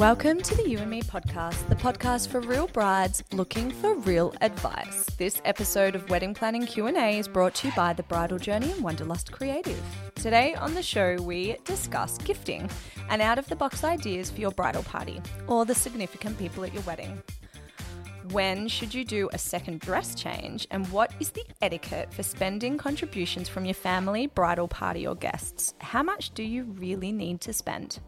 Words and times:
Welcome 0.00 0.40
to 0.40 0.54
the 0.54 0.66
You 0.66 0.78
and 0.78 0.88
Me 0.88 1.02
podcast, 1.02 1.68
the 1.68 1.74
podcast 1.74 2.28
for 2.28 2.40
real 2.40 2.68
brides 2.68 3.22
looking 3.34 3.70
for 3.70 3.94
real 3.96 4.32
advice. 4.40 5.04
This 5.18 5.42
episode 5.44 5.94
of 5.94 6.08
Wedding 6.08 6.32
Planning 6.32 6.64
Q&A 6.64 7.18
is 7.18 7.28
brought 7.28 7.54
to 7.56 7.68
you 7.68 7.74
by 7.74 7.92
The 7.92 8.04
Bridal 8.04 8.38
Journey 8.38 8.72
and 8.72 8.82
Wanderlust 8.82 9.30
Creative. 9.30 9.78
Today 10.14 10.54
on 10.54 10.72
the 10.72 10.82
show, 10.82 11.16
we 11.20 11.58
discuss 11.66 12.16
gifting 12.16 12.70
and 13.10 13.20
out-of-the-box 13.20 13.84
ideas 13.84 14.30
for 14.30 14.40
your 14.40 14.52
bridal 14.52 14.84
party 14.84 15.20
or 15.48 15.66
the 15.66 15.74
significant 15.74 16.38
people 16.38 16.64
at 16.64 16.72
your 16.72 16.82
wedding. 16.84 17.22
When 18.30 18.68
should 18.68 18.94
you 18.94 19.04
do 19.04 19.28
a 19.34 19.38
second 19.38 19.80
dress 19.80 20.14
change? 20.14 20.66
And 20.70 20.90
what 20.90 21.12
is 21.20 21.28
the 21.28 21.44
etiquette 21.60 22.10
for 22.14 22.22
spending 22.22 22.78
contributions 22.78 23.50
from 23.50 23.66
your 23.66 23.74
family, 23.74 24.28
bridal 24.28 24.66
party, 24.66 25.06
or 25.06 25.14
guests? 25.14 25.74
How 25.78 26.02
much 26.02 26.30
do 26.30 26.42
you 26.42 26.64
really 26.78 27.12
need 27.12 27.42
to 27.42 27.52
spend? 27.52 28.00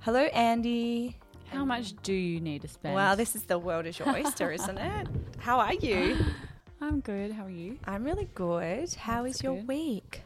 Hello, 0.00 0.20
Andie. 0.32 1.16
How 1.50 1.64
much 1.64 1.94
do 2.02 2.12
you 2.12 2.40
need 2.40 2.62
to 2.62 2.68
spend? 2.68 2.94
Wow, 2.94 3.14
this 3.14 3.34
is 3.34 3.42
the 3.44 3.58
world 3.58 3.86
is 3.86 3.98
your 3.98 4.08
oyster, 4.08 4.52
isn't 4.52 4.78
it? 4.78 5.06
How 5.38 5.58
are 5.58 5.74
you? 5.74 6.16
I'm 6.80 7.00
good. 7.00 7.32
How 7.32 7.44
are 7.44 7.50
you? 7.50 7.78
I'm 7.84 8.04
really 8.04 8.28
good. 8.34 8.92
How 8.94 9.24
is 9.24 9.34
That's 9.34 9.42
your 9.42 9.56
good. 9.56 9.68
week? 9.68 10.22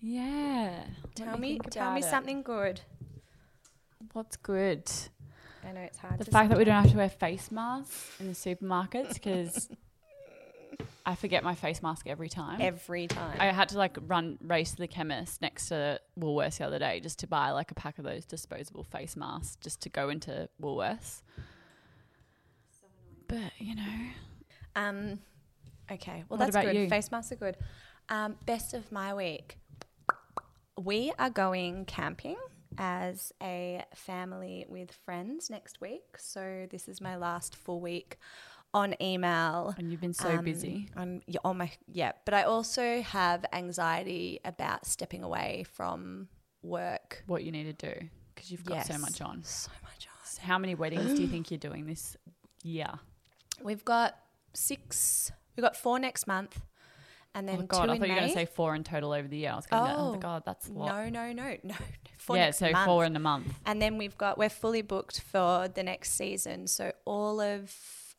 Yeah. 0.00 0.84
Tell 1.14 1.38
me, 1.38 1.58
tell 1.70 1.92
me 1.92 2.00
it. 2.00 2.04
something 2.04 2.42
good. 2.42 2.80
What's 4.12 4.36
good? 4.36 4.90
I 5.66 5.72
know 5.72 5.80
it's 5.80 5.98
hard. 5.98 6.18
The 6.18 6.24
fact 6.24 6.50
that 6.50 6.58
we 6.58 6.64
don't 6.64 6.82
have 6.82 6.90
to 6.90 6.96
wear 6.96 7.08
face 7.08 7.50
masks 7.50 8.16
in 8.20 8.26
the 8.26 8.32
supermarkets 8.34 9.14
because 9.14 9.68
I 11.04 11.14
forget 11.16 11.42
my 11.42 11.54
face 11.54 11.82
mask 11.82 12.06
every 12.06 12.28
time. 12.28 12.60
every 12.60 13.06
time. 13.08 13.36
I 13.40 13.46
had 13.46 13.70
to 13.70 13.78
like 13.78 13.96
run 14.06 14.38
race 14.42 14.70
to 14.72 14.76
the 14.76 14.86
chemist 14.86 15.42
next 15.42 15.68
to 15.68 16.00
Woolworths 16.18 16.58
the 16.58 16.66
other 16.66 16.78
day 16.78 17.00
just 17.00 17.18
to 17.20 17.26
buy 17.26 17.50
like 17.50 17.70
a 17.70 17.74
pack 17.74 17.98
of 17.98 18.04
those 18.04 18.24
disposable 18.24 18.84
face 18.84 19.16
masks 19.16 19.56
just 19.60 19.80
to 19.82 19.88
go 19.88 20.08
into 20.10 20.48
Woolworths. 20.60 21.22
But 23.28 23.52
you 23.58 23.74
know, 23.74 24.06
Um, 24.76 25.18
okay. 25.90 26.24
Well, 26.28 26.38
What 26.38 26.52
that's 26.52 26.66
good. 26.66 26.76
you? 26.76 26.88
Face 26.88 27.10
masks 27.10 27.32
are 27.32 27.36
good. 27.36 27.56
Um, 28.08 28.36
best 28.46 28.74
of 28.74 28.90
my 28.92 29.14
week. 29.14 29.58
We 30.78 31.12
are 31.18 31.30
going 31.30 31.84
camping 31.84 32.36
as 32.78 33.32
a 33.42 33.84
family 33.94 34.64
with 34.68 34.92
friends 35.04 35.50
next 35.50 35.80
week. 35.80 36.16
So 36.18 36.66
this 36.70 36.88
is 36.88 37.00
my 37.00 37.16
last 37.16 37.54
full 37.54 37.80
week 37.80 38.18
on 38.74 38.94
email. 39.02 39.74
and 39.78 39.90
you've 39.90 40.00
been 40.00 40.14
so 40.14 40.38
Um, 40.38 40.44
busy. 40.44 40.88
Yeah, 41.26 41.38
on 41.44 41.58
my 41.58 41.70
yeah, 41.86 42.12
but 42.24 42.34
I 42.34 42.44
also 42.44 43.02
have 43.02 43.44
anxiety 43.52 44.40
about 44.44 44.86
stepping 44.86 45.22
away 45.22 45.64
from 45.72 46.28
work. 46.62 47.22
What 47.26 47.44
you 47.44 47.52
need 47.52 47.64
to 47.78 47.94
do 47.94 48.08
because 48.34 48.50
you've 48.50 48.64
got 48.64 48.86
so 48.86 48.98
much 48.98 49.20
on. 49.20 49.42
So 49.44 49.70
much 49.82 50.06
on. 50.06 50.46
How 50.48 50.58
many 50.58 50.74
weddings 50.74 51.14
do 51.14 51.22
you 51.22 51.28
think 51.28 51.50
you're 51.50 51.58
doing 51.58 51.86
this 51.86 52.16
year? 52.64 52.88
We've 53.62 53.84
got 53.84 54.16
six. 54.54 55.30
We've 55.56 55.62
got 55.62 55.76
four 55.76 55.98
next 55.98 56.26
month, 56.26 56.58
and 57.34 57.46
then 57.48 57.58
oh 57.60 57.62
God, 57.62 57.90
I 57.90 57.98
thought 57.98 58.06
you 58.08 58.14
were 58.14 58.18
going 58.20 58.28
to 58.28 58.34
say 58.34 58.46
four 58.46 58.74
in 58.74 58.82
total 58.84 59.12
over 59.12 59.28
the 59.28 59.36
year. 59.36 59.50
I 59.52 59.56
was 59.56 59.66
going, 59.66 59.82
oh, 59.82 60.14
Oh, 60.14 60.18
God, 60.18 60.42
that's 60.46 60.68
a 60.68 60.72
lot. 60.72 61.10
No, 61.10 61.26
no, 61.26 61.32
no, 61.32 61.56
no. 61.62 61.74
Four 62.16 62.36
yeah, 62.38 62.50
so 62.52 62.70
month. 62.72 62.86
four 62.86 63.04
in 63.04 63.14
a 63.14 63.20
month. 63.20 63.52
And 63.66 63.80
then 63.82 63.98
we've 63.98 64.16
got 64.16 64.38
we're 64.38 64.48
fully 64.48 64.82
booked 64.82 65.20
for 65.20 65.68
the 65.68 65.82
next 65.82 66.12
season. 66.14 66.66
So 66.66 66.92
all 67.04 67.40
of 67.40 67.70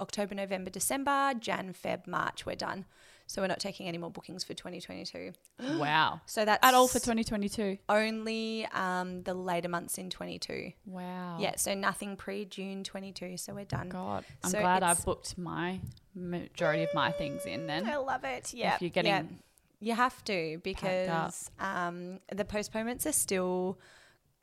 October, 0.03 0.35
November, 0.35 0.69
December, 0.69 1.33
Jan, 1.39 1.73
Feb, 1.73 2.05
March, 2.05 2.45
we're 2.45 2.55
done. 2.55 2.85
So 3.25 3.41
we're 3.41 3.47
not 3.47 3.61
taking 3.61 3.87
any 3.87 3.97
more 3.97 4.11
bookings 4.11 4.43
for 4.43 4.53
2022. 4.53 5.31
wow. 5.79 6.19
So 6.25 6.43
that's 6.45 6.63
At 6.63 6.73
all 6.73 6.87
for 6.87 6.99
2022. 6.99 7.77
only 7.87 8.67
um, 8.73 9.23
the 9.23 9.33
later 9.33 9.69
months 9.69 9.97
in 9.97 10.09
22. 10.09 10.73
Wow. 10.85 11.37
Yeah, 11.39 11.55
so 11.55 11.73
nothing 11.73 12.17
pre 12.17 12.45
June 12.45 12.83
22. 12.83 13.37
So 13.37 13.53
we're 13.53 13.63
done. 13.65 13.89
God, 13.89 14.25
I'm 14.43 14.49
So 14.49 14.59
glad 14.59 14.83
I've 14.83 15.03
booked 15.05 15.37
my 15.37 15.79
majority 16.13 16.83
of 16.83 16.93
my 16.93 17.11
things 17.11 17.45
in 17.45 17.65
then. 17.65 17.87
I 17.87 17.95
love 17.95 18.23
it. 18.25 18.53
Yeah, 18.53 18.77
you're 18.79 18.89
getting 18.89 19.39
you 19.79 19.93
have 19.93 20.23
to 20.25 20.59
because 20.63 21.49
um, 21.59 22.19
the 22.31 22.45
postponements 22.45 23.05
are 23.05 23.11
still 23.11 23.77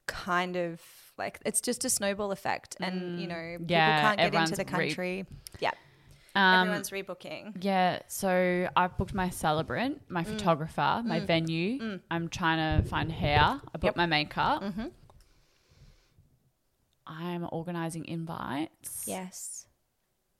kind 0.06 0.56
of 0.56 0.80
like 1.20 1.38
it's 1.46 1.60
just 1.60 1.84
a 1.84 1.90
snowball 1.90 2.32
effect, 2.32 2.76
and 2.80 3.20
you 3.20 3.28
know 3.28 3.56
people 3.58 3.66
Mm. 3.66 3.70
Yeah, 3.70 4.00
can't 4.02 4.18
get 4.32 4.34
into 4.42 4.56
the 4.56 4.64
re- 4.64 4.86
country. 4.88 5.26
yeah, 5.60 5.70
Um, 6.34 6.62
everyone's 6.68 6.90
rebooking. 6.90 7.62
yeah, 7.62 8.00
so 8.08 8.68
I've 8.76 8.96
booked 8.98 9.14
my 9.14 9.30
celebrant, 9.30 10.02
my 10.10 10.24
Mm. 10.24 10.32
photographer, 10.32 11.02
my 11.04 11.20
venue. 11.20 12.00
I'm 12.10 12.28
trying 12.28 12.58
to 12.82 12.88
find 12.88 13.12
hair. 13.12 13.40
I 13.40 13.58
booked 13.74 13.84
Yep. 13.84 13.96
my 13.96 14.06
makeup. 14.06 14.62
Mm-hmm. 14.62 14.86
I'm 17.06 17.46
organizing 17.50 18.04
invites. 18.06 19.04
Yes, 19.06 19.66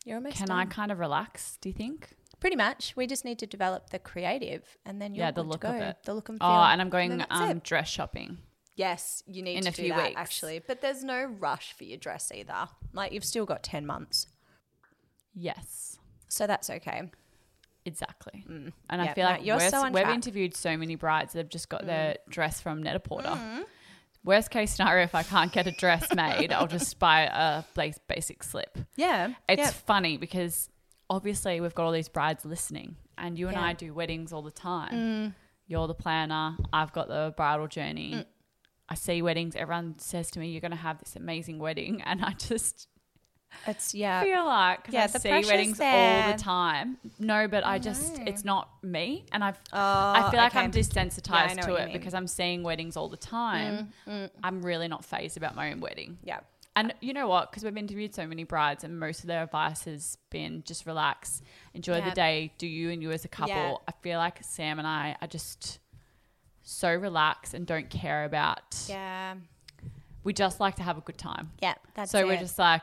you're 0.05 0.17
almost 0.17 0.37
Can 0.37 0.47
done. 0.49 0.59
I 0.59 0.65
kind 0.67 0.93
of 0.93 0.99
relax, 0.99 1.59
do 1.61 1.69
you 1.69 1.75
think? 1.75 2.11
Pretty 2.39 2.57
much. 2.57 2.95
We 2.97 3.07
just 3.07 3.25
need 3.25 3.39
to 3.41 3.47
develop 3.47 3.91
the 3.91 3.99
creative, 3.99 4.63
and 4.87 5.01
then 5.03 5.15
you're 5.15 5.27
Yeah, 5.27 5.31
the 5.33 5.43
look 5.43 5.65
of 5.65 5.75
it. 5.75 5.97
The 6.05 6.15
look 6.15 6.29
and 6.31 6.39
feel. 6.39 6.49
Oh, 6.49 6.63
and 6.63 6.81
I'm 6.81 6.89
going 6.89 7.19
that's 7.19 7.31
um, 7.31 7.59
dress 7.59 7.89
shopping. 7.89 8.39
Yes, 8.81 9.23
you 9.27 9.43
need 9.43 9.57
in 9.59 9.63
to 9.65 9.69
a 9.69 9.73
do 9.73 9.83
few 9.83 9.93
that 9.93 10.09
weeks. 10.09 10.17
actually, 10.25 10.59
but 10.67 10.81
there's 10.81 11.05
no 11.05 11.25
rush 11.25 11.73
for 11.75 11.85
your 11.85 11.99
dress 11.99 12.33
either. 12.35 12.69
Like 12.93 13.13
you've 13.13 13.25
still 13.25 13.45
got 13.47 13.63
ten 13.63 13.85
months, 13.87 14.27
Yes, 15.35 15.99
so 16.29 16.47
that's 16.47 16.71
okay. 16.71 17.11
exactly. 17.85 18.45
And 18.49 18.73
Mm. 18.73 18.73
Yeah, 18.91 19.03
I 19.03 19.15
feel 19.15 19.25
no, 19.27 19.31
like 19.33 19.45
you're 19.45 19.57
we're- 19.57 19.71
so 19.71 19.79
on 19.85 19.93
we've 19.93 20.03
track. 20.03 20.13
Mm. 20.13 20.15
interviewed 20.15 20.57
so 20.57 20.77
many 20.77 20.95
brides 20.97 21.33
that 21.33 21.39
have 21.41 21.49
just 21.49 21.69
got 21.69 21.85
their 21.87 22.17
dress 22.29 22.61
from 22.61 22.83
Net 22.83 23.03
Porter. 23.05 23.39
Worst 24.23 24.51
case 24.51 24.73
scenario, 24.75 25.05
if 25.05 25.15
I 25.15 25.23
can't 25.23 25.51
get 25.51 25.67
a 25.67 25.71
dress 25.73 26.15
made, 26.15 26.53
I'll 26.53 26.67
just 26.67 26.99
buy 26.99 27.23
a 27.23 27.65
bas- 27.75 28.01
basic 28.07 28.43
slip. 28.43 28.77
Yeah, 28.97 29.33
It's 29.49 29.59
yeah. 29.61 29.71
funny 29.71 30.19
because 30.19 30.69
obviously 31.09 31.61
we've 31.61 31.75
got 31.75 31.85
all 31.87 31.93
these 31.93 32.09
brides 32.11 32.45
listening, 32.45 32.97
and 33.17 33.39
you 33.39 33.49
and 33.49 33.57
Yeah. 33.57 33.63
Mm. 33.63 33.67
I 33.67 33.73
do 33.73 33.95
weddings 33.95 34.33
all 34.33 34.43
the 34.43 34.51
time. 34.51 35.35
You're 35.67 35.87
the 35.87 35.95
planner. 35.95 36.57
I've 36.73 36.93
got 36.93 37.09
the 37.09 37.33
bridal 37.37 37.67
journey. 37.69 38.27
I 38.91 38.95
see 38.97 39.23
weddings. 39.23 39.55
Everyone 39.57 39.95
says 39.99 40.31
to 40.33 40.41
me, 40.41 40.51
"You're 40.51 40.61
going 40.61 40.73
to 40.73 40.77
have 40.77 40.99
this 40.99 41.15
amazing 41.17 41.59
wedding," 41.61 42.03
and 42.07 42.25
I 42.25 42.33
just 42.33 42.89
It's 43.67 43.95
yeah. 43.95 44.21
I 44.21 44.25
feel 44.25 44.45
like 44.45 44.87
Yeah, 44.91 45.05
I 45.05 45.07
the 45.07 45.19
see 45.21 45.29
weddings 45.31 45.81
all 45.81 46.33
the 46.33 46.39
time. 46.39 46.99
No, 47.19 47.47
but 47.49 47.65
I, 47.65 47.79
just 47.79 48.19
know. 48.19 48.25
it's 48.27 48.45
not 48.45 48.69
me, 48.83 49.27
and 49.33 49.43
I've 49.45 49.59
Oh, 49.73 49.79
I 49.79 50.29
feel 50.31 50.41
like 50.41 50.55
I'm 50.57 50.71
desensitized 50.73 51.57
Yeah, 51.57 51.63
to 51.63 51.75
it. 51.77 51.89
Mm, 51.89 51.93
because 51.93 52.15
I'm 52.15 52.27
seeing 52.27 52.63
weddings 52.63 52.97
all 52.97 53.09
the 53.09 53.17
time. 53.17 53.93
I'm 54.43 54.63
really 54.63 54.89
not 54.89 55.05
phased 55.05 55.37
about 55.37 55.55
my 55.55 55.73
own 55.73 55.81
wedding. 55.81 56.19
Yeah. 56.25 56.41
And 56.77 56.95
you 57.01 57.13
know 57.13 57.27
what? 57.27 57.51
Because 57.51 57.65
we've 57.65 57.77
interviewed 57.77 58.15
so 58.15 58.27
many 58.29 58.45
brides, 58.45 58.85
and 58.85 58.99
most 58.99 59.21
of 59.21 59.27
their 59.27 59.43
advice 59.43 59.85
has 59.85 60.17
been 60.31 60.63
just 60.65 60.87
relax, 60.87 61.43
enjoy 61.75 61.97
Yeah. 61.99 62.09
the 62.09 62.15
day, 62.15 62.53
do 62.59 62.67
you 62.69 62.91
and 62.91 63.03
you 63.03 63.11
as 63.11 63.25
a 63.25 63.29
couple. 63.29 63.55
Yeah. 63.55 63.75
I 63.89 63.93
feel 64.03 64.19
like 64.19 64.39
Sam 64.45 64.79
and 64.79 64.87
I 64.87 65.17
are 65.21 65.27
just 65.27 65.80
so 66.63 66.95
relaxed 66.95 67.55
and 67.55 67.67
don't 67.67 67.91
care 67.91 68.25
about. 68.25 68.85
Yeah. 68.89 69.35
We 70.23 70.33
just 70.33 70.61
like 70.61 70.77
to 70.77 70.83
have 70.83 70.99
a 70.99 71.01
good 71.01 71.19
time. 71.19 71.51
Yeah. 71.63 71.75
That's 71.95 72.11
so 72.11 72.19
it. 72.19 72.27
we're 72.27 72.39
just 72.39 72.59
like, 72.59 72.83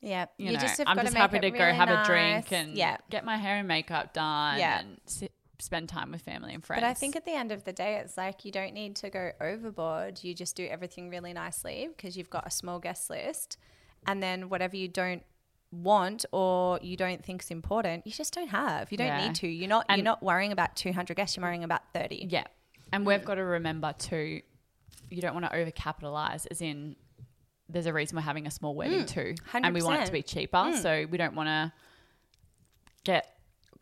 yeah. 0.00 0.26
you, 0.36 0.52
know, 0.52 0.58
just 0.58 0.78
have 0.78 0.86
I'm 0.88 0.98
just 0.98 1.14
happy 1.14 1.38
to 1.40 1.50
go 1.50 1.58
really 1.58 1.74
have 1.74 1.88
a 1.88 2.04
drink 2.04 2.52
and 2.52 2.76
yeah. 2.76 2.96
get 3.10 3.24
my 3.24 3.36
hair 3.36 3.56
and 3.56 3.68
makeup 3.68 4.12
done 4.12 4.58
Yeah. 4.58 4.80
and 4.80 5.00
sit, 5.06 5.32
spend 5.58 5.88
time 5.88 6.12
with 6.12 6.22
family 6.22 6.54
and 6.54 6.64
friends. 6.64 6.82
But 6.82 6.88
I 6.88 6.94
think 6.94 7.16
at 7.16 7.24
the 7.24 7.32
end 7.32 7.52
of 7.52 7.64
the 7.64 7.72
day, 7.72 7.96
it's 7.96 8.16
like 8.16 8.44
you 8.44 8.52
don't 8.52 8.74
need 8.74 8.96
to 8.96 9.10
go 9.10 9.32
overboard. 9.40 10.22
You 10.22 10.34
just 10.34 10.56
do 10.56 10.66
everything 10.66 11.08
really 11.08 11.32
nicely 11.32 11.88
because 11.96 12.16
you've 12.16 12.30
got 12.30 12.46
a 12.46 12.50
small 12.50 12.78
guest 12.78 13.10
list. 13.10 13.58
And 14.06 14.20
then 14.20 14.48
whatever 14.48 14.76
you 14.76 14.88
don't 14.88 15.22
want 15.72 16.24
or 16.32 16.78
you 16.82 16.96
don't 16.96 17.24
think 17.24 17.42
is 17.42 17.50
important, 17.50 18.06
you 18.06 18.12
just 18.12 18.34
don't 18.34 18.48
have. 18.48 18.92
You 18.92 18.98
don't 18.98 19.06
Yeah. 19.08 19.26
need 19.26 19.34
to. 19.36 19.48
You're 19.48 19.68
not 19.68 19.86
you're 19.88 20.04
not 20.04 20.22
worrying 20.22 20.52
about 20.52 20.76
200 20.76 21.16
guests, 21.16 21.36
you're 21.36 21.44
worrying 21.44 21.64
about 21.64 21.82
30. 21.92 22.28
Yeah. 22.30 22.44
And 22.92 23.06
we've 23.06 23.24
got 23.24 23.36
to 23.36 23.44
remember 23.44 23.94
too, 23.98 24.42
you 25.08 25.22
don't 25.22 25.34
want 25.34 25.50
to 25.50 25.56
overcapitalize, 25.56 26.46
as 26.50 26.60
in, 26.60 26.96
there's 27.68 27.86
a 27.86 27.92
reason 27.92 28.16
we're 28.16 28.22
having 28.22 28.46
a 28.46 28.50
small 28.50 28.74
wedding 28.74 29.04
mm. 29.04 29.08
too. 29.08 29.34
And 29.54 29.74
we 29.74 29.82
want 29.82 30.02
it 30.02 30.06
to 30.06 30.12
be 30.12 30.22
cheaper. 30.22 30.58
Mm. 30.58 30.82
So 30.82 31.06
we 31.10 31.16
don't 31.16 31.34
want 31.34 31.48
to 31.48 31.72
get 33.04 33.31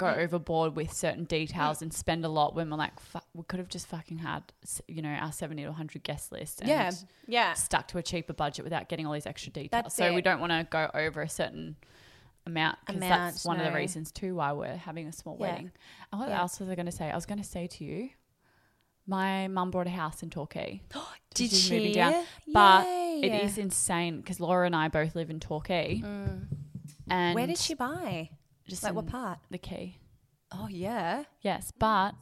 go 0.01 0.09
overboard 0.09 0.75
with 0.77 0.93
certain 0.93 1.25
details 1.25 1.83
and 1.83 1.93
spend 1.93 2.25
a 2.25 2.29
lot 2.29 2.55
when 2.55 2.71
we're 2.71 2.77
like, 2.77 2.99
"Fuck, 2.99 3.25
we 3.35 3.43
could 3.45 3.59
have 3.59 3.69
just 3.69 3.87
fucking 3.87 4.19
had, 4.19 4.43
you 4.89 5.03
know, 5.03 5.11
our 5.11 5.31
70 5.33 5.63
to 5.63 5.69
100 5.69 6.03
guest 6.03 6.33
list. 6.33 6.61
And 6.61 6.69
Yeah. 6.69 6.91
Yeah. 7.29 7.53
Stuck 7.53 7.87
to 7.89 7.99
a 7.99 8.03
cheaper 8.03 8.33
budget 8.33 8.65
without 8.65 8.89
getting 8.89 9.07
all 9.07 9.13
these 9.13 9.27
extra 9.27 9.53
details. 9.53 9.71
That's 9.85 9.95
so 9.95 10.15
we 10.15 10.23
don't 10.23 10.41
want 10.41 10.53
to 10.53 10.67
go 10.71 10.91
over 10.95 11.21
a 11.23 11.29
certain 11.29 11.77
amount 12.47 12.79
because 12.87 13.01
that's 13.01 13.45
one 13.45 13.61
of 13.61 13.67
the 13.67 13.73
reasons 13.73 14.11
too 14.11 14.35
why 14.35 14.53
we're 14.53 14.77
having 14.77 15.07
a 15.07 15.13
small 15.13 15.37
Yeah. 15.39 15.47
wedding. 15.53 15.71
And 16.11 16.21
what 16.21 16.31
Yeah. 16.31 16.41
else 16.41 16.59
was 16.59 16.69
I 16.71 16.75
going 16.75 16.87
to 16.87 16.93
say? 16.93 17.11
I 17.11 17.15
was 17.15 17.27
going 17.27 17.39
to 17.39 17.45
say 17.49 17.67
to 17.67 17.85
you, 17.85 18.11
my 19.07 19.49
mum 19.49 19.71
bought 19.71 19.87
a 19.87 19.91
house 19.91 20.23
in 20.23 20.31
Torquay. 20.31 20.83
Did 21.35 21.51
She's 21.51 21.61
she? 21.65 21.77
moving 21.77 21.93
down. 21.95 22.25
But 22.53 22.87
Yay. 22.87 23.21
it 23.25 23.45
is 23.45 23.59
insane 23.59 24.17
because 24.19 24.41
Laura 24.41 24.67
and 24.67 24.75
I 24.75 24.89
both 24.89 25.15
live 25.15 25.31
in 25.31 25.41
Torquay. 25.41 26.01
Mm. 26.03 26.47
And 27.09 27.35
Where 27.35 27.47
did 27.47 27.59
she 27.59 27.75
buy? 27.75 28.31
Just 28.71 28.85
Like 28.85 28.95
what 28.95 29.07
part? 29.07 29.39
The 29.51 29.59
key. 29.59 29.99
Oh 30.53 30.69
yeah. 30.69 31.25
Yes, 31.43 31.73
but 31.79 32.15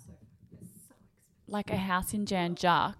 like 1.47 1.71
a 1.71 1.77
house 1.77 2.15
in 2.15 2.27
Jan 2.27 2.55
Juc, 2.55 2.95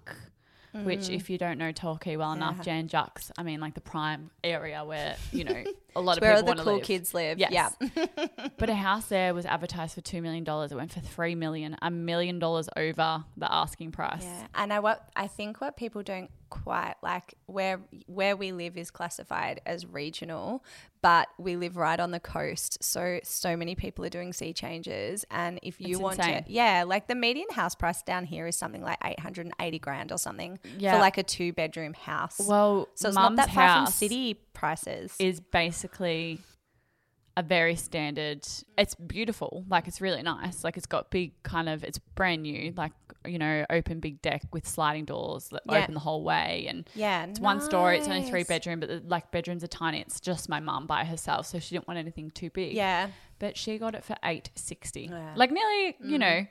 which 0.73 1.01
mm. 1.01 1.17
if 1.17 1.31
you 1.31 1.39
don't 1.39 1.59
know 1.59 1.73
Torquay 1.73 2.17
well 2.17 2.33
enough, 2.33 2.59
Yeah. 2.59 2.63
Jan 2.63 2.89
Jux, 2.89 3.31
I 3.39 3.43
mean 3.43 3.61
like 3.61 3.75
the 3.75 3.81
prime 3.81 4.31
area 4.45 4.85
where, 4.85 5.17
you 5.33 5.45
know, 5.45 5.65
a 5.99 6.01
lot 6.01 6.17
of 6.19 6.23
Where 6.23 6.35
all 6.35 6.43
people 6.43 6.55
the 6.55 6.63
cool 6.63 6.75
live. 6.75 6.83
kids 6.85 7.15
live. 7.15 7.39
Yes. 7.39 7.75
Yeah. 7.81 8.07
But 8.59 8.71
a 8.71 8.75
house 8.75 9.07
there 9.07 9.35
was 9.35 9.47
advertised 9.47 9.95
for 9.95 10.01
two 10.01 10.21
million 10.23 10.43
dollars. 10.43 10.73
It 10.73 10.75
went 10.77 10.93
for 10.93 11.01
three 11.01 11.35
million, 11.37 11.77
a 11.81 11.91
million 11.91 12.39
dollars 12.41 12.69
over 12.77 13.25
the 13.37 13.53
asking 13.53 13.93
price. 13.93 14.23
Yeah, 14.25 14.47
and 14.55 14.73
I 14.73 14.81
what 14.81 15.09
I 15.15 15.27
think 15.29 15.61
what 15.61 15.77
people 15.77 16.03
don't 16.03 16.31
quite 16.51 16.95
like 17.03 17.35
where 17.47 17.81
where 18.07 18.35
we 18.37 18.51
live 18.53 18.77
is 18.77 18.91
classified 18.91 19.61
as 19.67 19.87
regional, 19.87 20.65
but 21.03 21.29
we 21.39 21.55
live 21.57 21.77
right 21.77 22.01
on 22.01 22.11
the 22.11 22.19
coast, 22.19 22.83
so 22.83 23.21
so 23.23 23.57
many 23.57 23.75
people 23.77 24.05
are 24.05 24.09
doing 24.09 24.33
sea 24.33 24.53
changes, 24.53 25.25
and 25.31 25.61
if 25.63 25.81
you 25.81 25.91
It's 25.91 26.01
want 26.01 26.19
insane. 26.19 26.45
to, 26.45 26.53
yeah, 26.53 26.85
like 26.87 27.07
the 27.07 27.15
median 27.15 27.51
house 27.53 27.75
price 27.77 28.03
down 28.03 28.25
here 28.25 28.47
is 28.49 28.57
something 28.57 28.83
like 28.83 28.99
eight 29.05 29.21
hundred 29.21 29.47
and 29.47 29.55
eighty 29.61 29.79
grand 29.79 30.11
or 30.11 30.19
something 30.19 30.59
Yeah. 30.79 30.95
for 30.95 30.99
like 31.01 31.17
a 31.19 31.23
two 31.23 31.53
bedroom 31.53 31.95
house. 31.95 32.41
Well, 32.45 32.89
so 32.95 33.09
it's 33.09 33.15
not 33.15 33.37
that 33.37 33.51
far 33.53 33.85
from 33.85 33.93
city 33.93 34.41
prices. 34.59 35.15
is 35.19 35.41
basically 35.41 36.41
a 37.39 37.43
very 37.43 37.77
standard. 37.77 38.45
It's 38.77 38.97
beautiful, 38.97 39.65
like 39.69 39.87
it's 39.87 40.01
really 40.01 40.23
nice. 40.23 40.65
Like 40.65 40.77
it's 40.77 40.87
got 40.87 41.11
big 41.11 41.41
kind 41.45 41.69
of. 41.69 41.85
It's 41.85 41.99
brand 41.99 42.43
new, 42.43 42.75
like 42.77 42.93
you 43.25 43.39
know, 43.39 43.65
open 43.71 44.01
big 44.01 44.21
deck 44.23 44.43
with 44.53 44.67
sliding 44.67 45.05
doors 45.05 45.49
that 45.51 45.63
Yeah. 45.65 45.83
open 45.83 45.95
the 45.95 46.01
whole 46.01 46.25
way, 46.25 46.67
and 46.69 46.91
yeah, 46.95 47.27
it's 47.27 47.39
one 47.39 47.61
story. 47.61 47.97
It's 47.99 48.09
only 48.09 48.29
three 48.29 48.43
bedroom, 48.43 48.81
but 48.81 48.89
the, 48.89 49.03
like 49.07 49.31
bedrooms 49.31 49.63
are 49.63 49.69
tiny. 49.69 50.01
It's 50.01 50.21
just 50.21 50.49
my 50.49 50.59
mum 50.59 50.89
by 50.89 51.05
herself, 51.05 51.47
so 51.47 51.61
she 51.61 51.77
didn't 51.77 51.87
want 51.87 51.99
anything 51.99 52.33
too 52.33 52.51
big. 52.51 52.75
Yeah, 52.75 53.11
but 53.39 53.57
she 53.57 53.79
got 53.79 53.95
it 53.95 54.05
for 54.05 54.17
eight 54.25 54.51
sixty, 54.57 55.03
Yeah. 55.03 55.35
like 55.37 55.53
nearly, 55.53 55.97
you 56.03 56.17
mm. 56.17 56.21
know. 56.21 56.47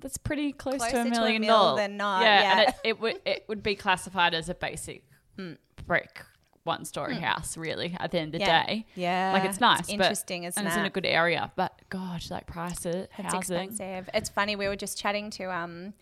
That's 0.00 0.18
pretty 0.18 0.52
close 0.52 0.76
Closer 0.76 0.92
to 0.92 1.00
a 1.02 1.04
million 1.10 1.40
mil 1.40 1.56
dollars. 1.56 1.78
than 1.78 1.96
not, 1.96 2.22
Yeah, 2.22 2.42
yeah. 2.42 2.60
and 2.60 2.68
it, 2.68 2.74
it 2.84 3.00
would 3.00 3.20
it 3.24 3.44
would 3.48 3.62
be 3.62 3.76
classified 3.76 4.34
as 4.34 4.48
a 4.48 4.54
basic 4.54 5.04
hmm. 5.38 5.52
brick 5.86 6.20
one 6.66 6.84
story 6.84 7.14
house, 7.14 7.56
really. 7.56 7.96
At 7.98 8.10
the 8.10 8.18
end 8.18 8.34
of 8.34 8.40
the. 8.40 8.46
Yeah. 8.46 8.66
day, 8.66 8.86
yeah, 8.94 9.32
like 9.32 9.44
it's 9.44 9.60
nice, 9.60 9.82
but- 9.86 9.90
interesting, 9.90 10.44
isn't 10.44 10.58
and 10.58 10.66
it? 10.66 10.70
it's 10.70 10.76
in 10.78 10.84
a 10.84 10.90
good 10.90 11.06
area. 11.06 11.50
But 11.56 11.80
gosh, 11.88 12.30
like 12.30 12.46
prices, 12.46 13.06
It's 13.18 13.32
housing. 13.32 13.56
expensive. 13.70 14.10
It's 14.12 14.28
funny. 14.28 14.56
We 14.56 14.68
were 14.68 14.76
just 14.76 14.98
chatting 14.98 15.30
to 15.30 15.44
um, 15.44 15.94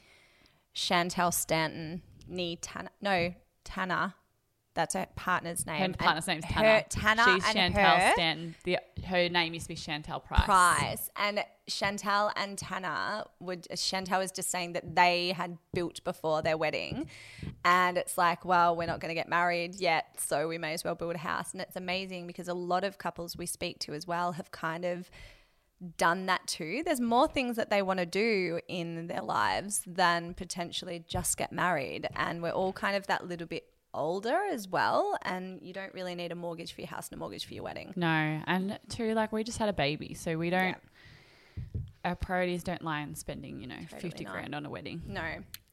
Chantelle 0.72 1.30
Stanton, 1.32 2.02
nee 2.26 2.56
Tanner. 2.56 2.90
No, 3.00 3.34
Tanner. 3.64 4.14
That's 4.74 4.94
her 4.94 5.06
partner's 5.14 5.66
name. 5.66 5.78
Her 5.78 5.84
And 5.84 5.98
partner's 5.98 6.26
name's 6.26 6.44
her- 6.46 6.52
Tanner. 6.52 6.84
Tanner 6.88 7.24
She's 7.24 7.44
and 7.44 7.54
Chantelle 7.54 7.96
her 7.96 8.12
Stanton. 8.14 8.54
The, 8.64 8.78
her 9.06 9.28
name 9.28 9.54
used 9.54 9.66
to 9.66 9.68
be 9.68 9.76
Chantelle 9.76 10.20
Price. 10.20 10.44
Price 10.44 11.10
and 11.16 11.44
Chantelle 11.68 12.32
and 12.36 12.58
Tanner 12.58 13.24
would. 13.40 13.66
Chantelle 13.78 14.18
was 14.18 14.32
just 14.32 14.50
saying 14.50 14.72
that 14.72 14.96
they 14.96 15.28
had 15.30 15.58
built 15.72 16.02
before 16.04 16.42
their 16.42 16.56
wedding, 16.56 17.08
and 17.64 17.96
it's 17.96 18.18
like, 18.18 18.44
well, 18.44 18.74
we're 18.74 18.86
not 18.86 18.98
going 19.00 19.10
to 19.10 19.14
get 19.14 19.28
married 19.28 19.76
yet, 19.76 20.16
so 20.18 20.48
we 20.48 20.58
may 20.58 20.72
as 20.74 20.82
well 20.84 20.94
build 20.96 21.14
a 21.14 21.18
house. 21.18 21.52
And 21.52 21.60
it's 21.60 21.76
amazing 21.76 22.26
because 22.26 22.48
a 22.48 22.54
lot 22.54 22.82
of 22.84 22.98
couples 22.98 23.36
we 23.36 23.46
speak 23.46 23.78
to 23.80 23.92
as 23.94 24.06
well 24.06 24.32
have 24.32 24.50
kind 24.50 24.84
of 24.84 25.08
done 25.98 26.26
that 26.26 26.46
too. 26.46 26.82
There's 26.84 27.00
more 27.00 27.28
things 27.28 27.56
that 27.56 27.68
they 27.70 27.82
want 27.82 27.98
to 28.00 28.06
do 28.06 28.60
in 28.68 29.06
their 29.06 29.20
lives 29.22 29.82
than 29.86 30.34
potentially 30.34 31.04
just 31.06 31.36
get 31.36 31.52
married. 31.52 32.08
And 32.16 32.42
we're 32.42 32.50
all 32.50 32.72
kind 32.72 32.96
of 32.96 33.06
that 33.08 33.26
little 33.28 33.46
bit 33.46 33.64
older 33.94 34.36
as 34.52 34.68
well. 34.68 35.16
And 35.22 35.60
you 35.62 35.72
don't 35.72 35.94
really 35.94 36.14
need 36.14 36.32
a 36.32 36.34
mortgage 36.34 36.72
for 36.74 36.80
your 36.82 36.88
house 36.88 37.08
and 37.08 37.16
a 37.16 37.18
mortgage 37.18 37.46
for 37.46 37.54
your 37.54 37.62
wedding. 37.64 37.92
No, 37.96 38.06
and 38.46 38.78
two, 38.88 39.14
like 39.14 39.32
we 39.32 39.44
just 39.44 39.58
had 39.58 39.68
a 39.68 39.72
baby, 39.72 40.14
so 40.14 40.36
we 40.36 40.50
don't. 40.50 40.76
Our 42.04 42.14
priorities 42.16 42.62
don't 42.62 42.82
lie 42.82 43.00
in 43.00 43.14
spending, 43.14 43.60
you 43.60 43.66
know, 43.66 43.76
Totally 43.88 44.00
fifty 44.00 44.24
not. 44.24 44.34
grand 44.34 44.54
on 44.54 44.66
a 44.66 44.70
wedding. 44.70 45.02
No. 45.06 45.22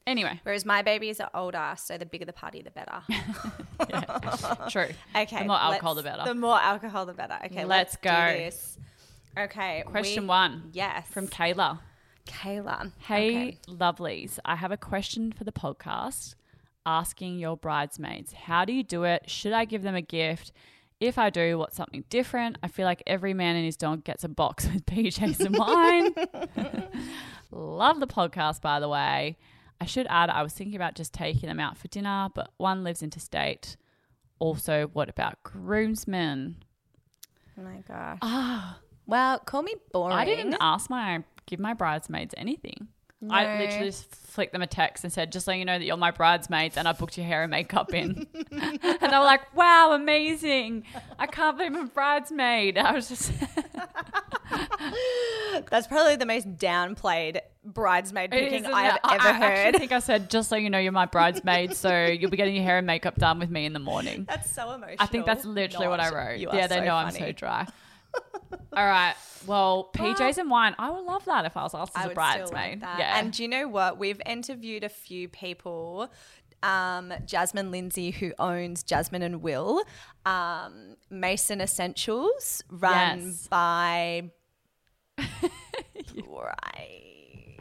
Anyway, 0.07 0.39
Whereas 0.43 0.65
my 0.65 0.81
babies 0.81 1.19
are 1.19 1.29
older, 1.33 1.73
so 1.77 1.95
the 1.97 2.05
bigger 2.07 2.25
the 2.25 2.33
party, 2.33 2.63
the 2.63 2.71
better. 2.71 3.01
true. 4.69 4.87
Okay. 5.15 5.39
The 5.39 5.45
more 5.45 5.57
alcohol, 5.59 5.95
the 5.95 6.03
better. 6.03 6.23
The 6.25 6.33
more 6.33 6.59
alcohol, 6.59 7.05
the 7.05 7.13
better. 7.13 7.37
Okay, 7.45 7.65
Let's 7.65 7.97
let's, 8.03 8.55
go. 9.35 9.41
Okay. 9.43 9.83
Question 9.85 10.23
we- 10.23 10.27
one 10.29 10.69
Yes. 10.73 11.07
from 11.09 11.27
Kayla. 11.27 11.79
Kayla. 12.25 12.91
Hey, 12.99 13.29
Okay. 13.29 13.57
lovelies. 13.67 14.39
I 14.45 14.55
have 14.55 14.71
a 14.71 14.77
question 14.77 15.31
for 15.31 15.43
the 15.43 15.51
podcast 15.51 16.35
asking 16.85 17.37
your 17.39 17.55
bridesmaids 17.57 18.33
how 18.33 18.65
do 18.65 18.73
you 18.73 18.83
do 18.83 19.03
it? 19.03 19.29
Should 19.29 19.53
I 19.53 19.65
give 19.65 19.83
them 19.83 19.95
a 19.95 20.01
gift? 20.01 20.51
If 20.99 21.17
I 21.17 21.29
do, 21.31 21.57
what's 21.57 21.75
something 21.75 22.03
different? 22.09 22.57
I 22.61 22.67
feel 22.67 22.85
like 22.85 23.01
every 23.07 23.33
man 23.33 23.55
and 23.55 23.65
his 23.65 23.75
dog 23.77 24.03
gets 24.03 24.23
a 24.23 24.29
box 24.29 24.67
with 24.71 24.85
PJs 24.85 25.39
and 25.39 25.57
wine. 25.57 26.87
Love 27.51 27.99
the 27.99 28.07
podcast, 28.07 28.61
by 28.61 28.79
the 28.79 28.87
way. 28.87 29.37
I 29.79 29.85
should 29.85 30.05
add, 30.09 30.29
I 30.29 30.43
was 30.43 30.53
thinking 30.53 30.75
about 30.75 30.93
just 30.95 31.11
taking 31.13 31.49
them 31.49 31.59
out 31.59 31.77
for 31.77 31.87
dinner, 31.87 32.29
but 32.35 32.51
one 32.57 32.83
lives 32.83 33.01
interstate. 33.01 33.77
Also, 34.37 34.89
what 34.93 35.09
about 35.09 35.41
groomsmen? 35.43 36.57
Oh 37.59 37.63
my 37.63 37.81
gosh. 37.87 38.19
Ah, 38.21 38.77
Well, 39.07 39.39
call 39.39 39.63
me 39.63 39.73
boring. 39.91 40.15
I 40.15 40.23
didn't 40.25 40.55
ask 40.61 40.89
my 40.89 41.23
give 41.47 41.59
my 41.59 41.73
bridesmaids 41.73 42.33
anything. 42.37 42.87
I 43.29 43.59
literally 43.59 43.87
just 43.87 44.15
flicked 44.15 44.53
them 44.53 44.61
a 44.61 44.67
text 44.67 45.03
and 45.03 45.11
said, 45.11 45.31
just 45.31 45.45
so 45.45 45.51
you 45.51 45.65
know 45.65 45.77
that 45.77 45.85
you're 45.85 45.97
my 45.97 46.11
bridesmaids 46.11 46.77
and 46.77 46.87
I 46.87 46.93
booked 46.93 47.17
your 47.17 47.27
hair 47.27 47.43
and 47.43 47.51
makeup 47.51 47.93
in. 47.93 48.27
and 48.51 48.79
they 48.81 48.97
were 49.01 49.23
like, 49.23 49.55
wow, 49.55 49.91
amazing. 49.93 50.83
I 51.19 51.27
can't 51.27 51.57
believe 51.57 51.75
I'm 51.75 51.85
a 51.85 51.89
bridesmaid. 51.89 52.77
I 52.77 52.93
was 52.93 53.09
just, 53.09 53.31
That's 55.69 55.87
probably 55.87 56.15
the 56.15 56.25
most 56.25 56.57
downplayed 56.57 57.41
bridesmaid 57.63 58.31
picking 58.31 58.65
I 58.65 58.83
have 58.83 58.99
isn't 59.05 59.13
ever 59.13 59.27
I, 59.27 59.29
I 59.29 59.33
heard. 59.33 59.43
actually 59.43 59.79
think 59.79 59.91
I 59.91 59.99
said, 59.99 60.29
just 60.29 60.49
so 60.49 60.55
you 60.55 60.69
know 60.69 60.79
you're 60.79 60.91
my 60.91 61.05
bridesmaid, 61.05 61.75
so 61.75 62.05
you'll 62.05 62.31
be 62.31 62.37
getting 62.37 62.55
your 62.55 62.63
hair 62.63 62.77
and 62.77 62.87
makeup 62.87 63.15
done 63.15 63.39
with 63.39 63.49
me 63.49 63.65
in 63.65 63.73
the 63.73 63.79
morning. 63.79 64.25
That's 64.27 64.51
so 64.51 64.71
emotional. 64.71 64.97
I 64.99 65.05
think 65.05 65.25
that's 65.25 65.45
literally 65.45 65.87
what 65.87 65.99
I 65.99 66.09
wrote. 66.09 66.39
Yeah, 66.39 66.67
they 66.67 66.77
so 66.77 66.83
know 66.83 66.95
I'm 66.95 67.11
so 67.11 67.31
dry. 67.31 67.67
All 68.75 68.85
right. 68.85 69.15
Well, 69.47 69.89
PJs 69.95 70.37
and 70.37 70.49
wine. 70.49 70.75
I 70.79 70.89
would 70.91 71.03
love 71.03 71.25
that 71.25 71.45
if 71.45 71.57
I 71.57 71.63
was 71.63 71.73
asked 71.73 71.93
as 71.95 72.05
I 72.07 72.11
a 72.11 72.13
bridesmaid. 72.13 72.47
still 72.47 72.57
like 72.57 72.79
that. 72.81 72.99
Yeah. 72.99 73.19
And 73.19 73.33
do 73.33 73.43
you 73.43 73.49
know 73.49 73.67
what? 73.67 73.97
We've 73.99 74.21
interviewed 74.25 74.83
a 74.83 74.89
few 74.89 75.27
people. 75.27 76.11
Um, 76.63 77.11
Jasmine 77.25 77.71
Lindsay, 77.71 78.11
who 78.11 78.33
owns 78.37 78.83
Jasmine 78.83 79.23
and 79.23 79.41
Will, 79.41 79.81
um, 80.25 80.95
Mason 81.09 81.59
Essentials, 81.59 82.63
run 82.69 83.19
Yes. 83.29 83.47
by. 83.47 84.29
right. 86.27 87.57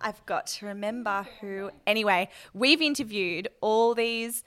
I've 0.00 0.24
got 0.26 0.46
to 0.48 0.66
remember 0.66 1.26
who. 1.40 1.70
Anyway, 1.86 2.28
we've 2.54 2.80
interviewed 2.80 3.48
all 3.60 3.94
these 3.94 4.44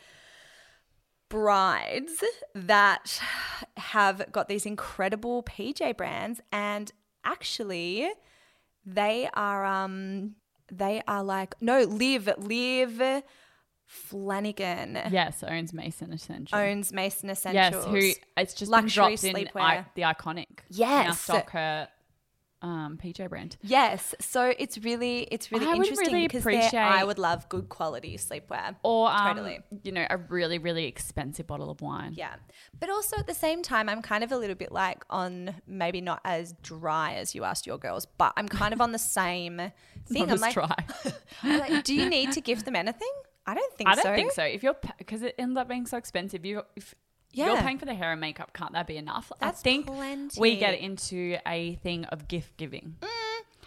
brides 1.29 2.23
that 2.55 3.21
have 3.77 4.31
got 4.31 4.49
these 4.49 4.65
incredible 4.65 5.43
PJ 5.43 5.95
brands 5.95 6.41
and 6.51 6.91
actually 7.23 8.09
they 8.85 9.29
are 9.33 9.65
um 9.65 10.35
they 10.71 11.01
are 11.07 11.23
like 11.23 11.55
no 11.61 11.83
live 11.83 12.29
live 12.37 13.23
Flanagan 13.85 14.99
yes, 15.09 15.43
owns 15.43 15.73
Mason 15.73 16.13
Essential. 16.13 16.55
owns 16.55 16.93
Mason 16.93 17.27
Yes, 17.27 17.73
who 17.73 18.11
it's 18.37 18.53
just 18.53 18.69
Luxury 18.69 19.15
dropped 19.17 19.23
in 19.23 19.35
sleepwear. 19.35 19.61
I, 19.61 19.85
the 19.95 20.03
iconic. 20.03 20.59
Yes. 20.69 21.07
Now 21.07 21.13
stock 21.13 21.49
her 21.51 21.87
um, 22.61 22.99
PJ 23.01 23.29
brand. 23.29 23.57
Yes, 23.61 24.13
so 24.19 24.53
it's 24.57 24.77
really 24.79 25.21
it's 25.31 25.51
really 25.51 25.65
I 25.65 25.73
interesting 25.73 26.13
really 26.13 26.27
because 26.27 26.73
I 26.73 27.03
would 27.03 27.19
love 27.19 27.47
good 27.49 27.69
quality 27.69 28.17
sleepwear. 28.17 28.75
Or 28.83 29.09
um, 29.09 29.35
Totally. 29.35 29.59
you 29.83 29.91
know, 29.91 30.05
a 30.09 30.17
really, 30.17 30.57
really 30.57 30.85
expensive 30.85 31.47
bottle 31.47 31.69
of 31.69 31.81
wine. 31.81 32.13
Yeah. 32.15 32.35
But 32.79 32.89
also 32.89 33.17
at 33.17 33.27
the 33.27 33.33
same 33.33 33.63
time, 33.63 33.89
I'm 33.89 34.01
kind 34.01 34.23
of 34.23 34.31
a 34.31 34.37
little 34.37 34.55
bit 34.55 34.71
like 34.71 35.03
on 35.09 35.55
maybe 35.67 36.01
not 36.01 36.21
as 36.25 36.53
dry 36.61 37.13
as 37.13 37.33
you 37.33 37.43
asked 37.43 37.65
your 37.65 37.77
girls, 37.77 38.05
but 38.05 38.33
I'm 38.35 38.47
kind 38.47 38.73
of 38.73 38.81
on 38.81 38.91
the 38.91 38.99
same 38.99 39.57
thing. 40.07 40.27
Not 40.27 40.35
I'm 40.35 40.39
like, 40.39 40.53
dry. 40.53 40.75
I'm 41.43 41.59
like, 41.59 41.83
do 41.83 41.93
you 41.95 42.09
need 42.09 42.31
to 42.33 42.41
give 42.41 42.65
them 42.65 42.75
anything? 42.75 43.11
I 43.45 43.55
don't 43.55 43.73
think 43.73 43.87
so. 43.87 43.91
I 43.91 43.95
don't 43.95 44.03
so. 44.03 44.15
think 44.15 44.31
so. 44.33 44.43
If 44.43 44.63
you're 44.63 44.75
because 44.97 45.23
it 45.23 45.35
ends 45.39 45.57
up 45.57 45.67
being 45.67 45.85
so 45.85 45.97
expensive, 45.97 46.45
you 46.45 46.61
if 46.75 46.93
you're 47.33 47.57
paying 47.57 47.77
for 47.77 47.85
the 47.85 47.93
hair 47.93 48.11
and 48.11 48.21
makeup, 48.21 48.53
can't 48.53 48.73
that 48.73 48.87
be 48.87 48.97
enough? 48.97 49.31
That's 49.39 49.59
I 49.59 49.63
think 49.63 49.87
plenty. 49.87 50.39
we 50.39 50.57
get 50.57 50.79
into 50.79 51.37
a 51.47 51.75
thing 51.75 52.05
of 52.05 52.27
gift 52.27 52.57
giving. 52.57 52.95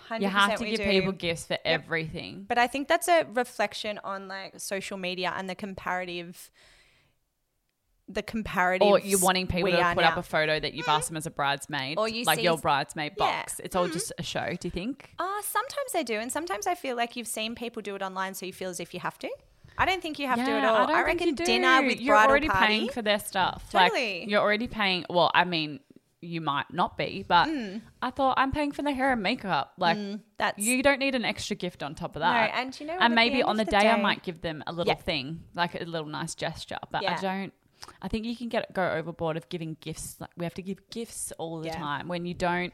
100% 0.09 0.21
You 0.21 0.29
have 0.29 0.59
to 0.59 0.65
give 0.65 0.79
do. 0.79 0.85
people 0.85 1.13
gifts 1.13 1.47
for 1.47 1.59
everything. 1.65 2.45
But 2.49 2.59
I 2.59 2.67
think 2.67 2.89
that's 2.89 3.09
a 3.09 3.25
reflection 3.33 4.01
on 4.05 4.29
like 4.29 4.59
social 4.61 4.97
media 4.99 5.33
and 5.37 5.49
the 5.49 5.55
comparative 5.55 6.51
the 8.09 8.23
comparative 8.23 8.87
Or 8.87 8.99
you're 8.99 9.21
wanting 9.21 9.47
people 9.47 9.71
to 9.71 9.77
put 9.95 10.03
now. 10.03 10.11
up 10.11 10.17
a 10.17 10.23
photo 10.23 10.59
that 10.59 10.75
you've 10.75 10.89
asked 10.89 11.07
mm. 11.07 11.09
them 11.11 11.17
as 11.19 11.27
a 11.27 11.31
bridesmaid, 11.31 11.99
Or 11.99 12.09
you 12.09 12.25
like 12.25 12.43
your 12.43 12.59
bridesmaid 12.59 13.13
Yeah. 13.17 13.25
box. 13.25 13.61
It's 13.63 13.77
all 13.77 13.89
mm. 13.89 13.93
just 13.93 14.13
a 14.19 14.23
show. 14.23 14.55
Do 14.61 14.67
you 14.67 14.71
think? 14.71 15.11
Uh, 15.19 15.41
sometimes 15.43 15.95
I 15.95 16.03
do, 16.03 16.15
and 16.15 16.31
sometimes 16.31 16.67
I 16.67 16.75
feel 16.75 16.97
like 16.97 17.17
you've 17.17 17.29
seen 17.29 17.55
people 17.55 17.81
do 17.81 17.95
it 17.95 18.03
online, 18.03 18.35
so 18.35 18.45
you 18.45 18.53
feel 18.53 18.71
as 18.71 18.81
if 18.81 18.93
you 18.93 19.01
have 19.01 19.19
to. 19.21 19.31
I 19.79 19.85
don't 19.87 20.03
think 20.03 20.19
you 20.19 20.27
have 20.27 20.39
to 20.39 20.51
at 20.51 20.65
all. 20.65 20.77
I, 20.77 20.87
don't 21.03 21.19
think 21.19 21.21
reckon 21.21 21.35
dinner 21.35 21.83
with 21.87 22.01
you're 22.01 22.17
already 22.17 22.49
party. 22.49 22.67
paying 22.67 22.89
for 22.91 23.03
their 23.03 23.19
stuff. 23.19 23.71
Totally. 23.71 24.21
Like 24.21 24.31
you're 24.31 24.41
already 24.41 24.69
paying. 24.69 25.05
Well, 25.11 25.31
I 25.35 25.45
mean, 25.45 25.81
you 26.21 26.41
might 26.41 26.73
not 26.73 26.97
be, 26.97 27.25
but 27.27 27.49
I 28.01 28.11
thought 28.11 28.35
I'm 28.39 28.53
paying 28.53 28.71
for 28.73 28.83
the 28.83 28.93
hair 28.93 29.13
and 29.13 29.23
makeup. 29.23 29.73
Like 29.79 29.97
Mm, 29.99 30.21
that's 30.39 30.59
you 30.63 30.83
don't 30.83 30.99
need 31.01 31.15
an 31.15 31.25
extra 31.25 31.57
gift 31.57 31.83
on 31.83 31.95
top 31.95 32.15
of 32.17 32.21
no. 32.23 32.29
that. 32.29 32.53
And 32.55 32.79
you 32.79 32.87
know, 32.87 32.95
what, 32.95 33.03
and 33.03 33.15
maybe 33.15 33.43
on 33.43 33.57
the 33.57 33.63
of 33.63 33.69
day, 33.69 33.89
I 33.89 33.97
might 34.01 34.23
give 34.23 34.41
them 34.41 34.63
a 34.67 34.73
little 34.73 34.93
Yeah. 34.93 35.03
thing, 35.03 35.41
like 35.55 35.75
a 35.81 35.85
little 35.85 36.07
nice 36.09 36.35
gesture. 36.35 36.79
But 36.91 37.03
Yeah. 37.03 37.17
I 37.19 37.21
don't. 37.21 37.53
I 38.01 38.07
think 38.07 38.25
you 38.27 38.37
can 38.37 38.49
get 38.49 38.73
go 38.73 38.89
overboard 38.89 39.37
of 39.37 39.49
giving 39.49 39.77
gifts. 39.81 40.17
Like 40.21 40.31
we 40.37 40.45
have 40.45 40.55
to 40.55 40.63
give 40.63 40.89
gifts 40.91 41.33
all 41.39 41.59
the 41.61 41.67
Yeah. 41.69 41.79
time 41.79 42.07
when 42.07 42.25
you 42.25 42.35
don't 42.35 42.73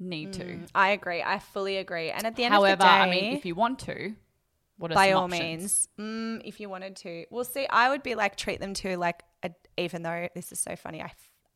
need 0.00 0.32
to. 0.32 0.44
Mm, 0.44 0.68
I 0.74 0.90
agree. 0.90 1.22
I 1.22 1.38
fully 1.38 1.76
agree. 1.76 2.10
And 2.10 2.26
at 2.26 2.34
the 2.34 2.44
end 2.44 2.54
However, 2.54 2.72
of 2.72 2.78
the 2.80 2.84
day, 2.84 2.90
I 2.90 3.10
mean, 3.10 3.32
if 3.36 3.44
you 3.44 3.54
want 3.54 3.78
to, 3.80 4.14
what 4.80 4.90
are 4.90 4.94
by 4.94 5.12
all 5.12 5.24
options? 5.24 5.88
means, 5.98 6.40
mm, 6.40 6.40
if 6.44 6.58
you 6.58 6.70
wanted 6.70 6.96
to, 6.96 7.26
well, 7.30 7.44
see, 7.44 7.66
I 7.68 7.90
would 7.90 8.02
be 8.02 8.14
like 8.14 8.36
treat 8.36 8.60
them 8.60 8.72
to 8.74 8.96
like 8.96 9.22
a, 9.42 9.50
even 9.76 10.02
though 10.02 10.28
this 10.34 10.52
is 10.52 10.58
so 10.58 10.74
funny, 10.74 11.02
I 11.02 11.12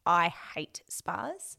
I 0.06 0.28
hate 0.54 0.82
spas. 0.88 1.56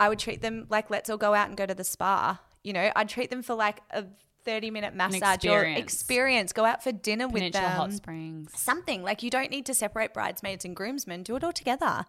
I 0.00 0.08
would 0.08 0.18
treat 0.18 0.42
them 0.42 0.66
like 0.68 0.90
let's 0.90 1.08
all 1.08 1.16
go 1.16 1.32
out 1.32 1.48
and 1.48 1.56
go 1.56 1.64
to 1.64 1.74
the 1.74 1.84
spa. 1.84 2.40
You 2.64 2.72
know, 2.72 2.90
I'd 2.96 3.08
treat 3.08 3.30
them 3.30 3.42
for 3.42 3.54
like 3.54 3.80
a 3.90 4.06
thirty 4.44 4.70
minute 4.72 4.94
massage 4.94 5.44
or 5.44 5.62
experience. 5.62 5.78
experience. 5.78 6.52
Go 6.52 6.64
out 6.64 6.82
for 6.82 6.90
dinner 6.90 7.28
with 7.28 7.52
them. 7.52 7.70
Hot 7.72 7.92
Springs. 7.92 8.58
something 8.58 9.04
like 9.04 9.22
you 9.22 9.30
don't 9.30 9.50
need 9.50 9.66
to 9.66 9.74
separate 9.74 10.12
bridesmaids 10.12 10.64
and 10.64 10.74
groomsmen 10.74 11.22
do 11.22 11.36
it 11.36 11.44
all 11.44 11.52
together 11.52 12.06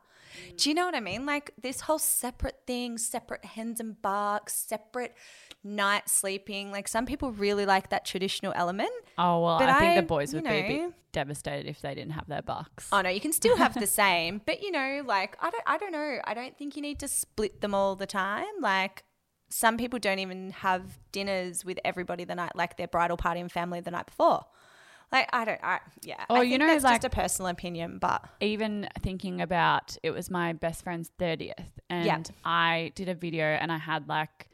do 0.57 0.69
you 0.69 0.75
know 0.75 0.85
what 0.85 0.95
i 0.95 0.99
mean? 0.99 1.25
Like 1.25 1.51
this 1.61 1.81
whole 1.81 1.99
separate 1.99 2.59
thing 2.67 2.97
separate 2.97 3.43
hens 3.45 3.79
and 3.79 4.01
barks 4.01 4.55
separate 4.55 5.15
night 5.63 6.07
sleeping 6.09 6.71
like 6.71 6.87
some 6.87 7.05
people 7.05 7.31
really 7.31 7.65
like 7.65 7.89
that 7.89 8.05
traditional 8.05 8.53
element. 8.55 8.91
Oh 9.17 9.41
well, 9.43 9.59
But 9.59 9.69
I 9.69 9.79
think 9.79 9.91
I- 9.91 10.01
the 10.01 10.07
boys 10.07 10.33
would 10.33 10.43
be 10.43 10.49
a 10.49 10.67
bit 10.67 10.93
devastated 11.11 11.67
if 11.67 11.81
they 11.81 11.95
didn't 11.95 12.11
have 12.11 12.27
their 12.27 12.41
bucks. 12.41 12.87
oh 12.91 13.01
no 13.01 13.09
you 13.09 13.19
can 13.19 13.33
still 13.33 13.57
have 13.57 13.73
the 13.73 13.87
same 14.03 14.41
but 14.45 14.61
you 14.61 14.71
know 14.71 15.01
like 15.05 15.35
i 15.41 15.49
don't 15.49 15.63
i 15.65 15.77
don't 15.77 15.91
know. 15.91 16.19
I 16.23 16.33
don't 16.33 16.55
think 16.57 16.75
you 16.75 16.81
need 16.81 16.99
to 16.99 17.07
split 17.07 17.61
them 17.61 17.73
all 17.73 17.95
the 17.95 18.05
time. 18.07 18.45
Like 18.61 19.03
some 19.49 19.77
people 19.77 19.97
don't 19.97 20.19
even 20.19 20.51
have 20.51 20.99
dinners 21.11 21.65
with 21.65 21.79
everybody 21.83 22.23
the 22.23 22.35
night 22.35 22.55
like 22.55 22.77
their 22.77 22.87
bridal 22.87 23.17
party 23.17 23.39
and 23.39 23.51
family 23.51 23.79
the 23.81 23.89
night 23.91 24.05
before 24.05 24.45
like 25.11 25.27
i 25.33 25.45
don't 25.45 25.59
i 25.63 25.79
yeah 26.03 26.23
Oh, 26.29 26.35
I 26.35 26.41
you 26.43 26.57
know, 26.57 26.67
that's 26.67 26.83
like- 26.83 27.01
just 27.01 27.05
a 27.05 27.09
personal 27.15 27.49
opinion 27.49 27.97
but 27.99 28.23
even 28.41 28.87
thinking 29.01 29.41
about 29.41 29.97
it 30.03 30.11
was 30.11 30.29
my 30.29 30.53
best 30.53 30.83
friend's 30.83 31.11
30th 31.19 31.55
and 31.89 32.05
Yeah. 32.05 32.21
I 32.45 32.91
did 32.95 33.09
a 33.09 33.15
video 33.15 33.45
and 33.45 33.71
I 33.71 33.77
had 33.77 34.07
like 34.07 34.48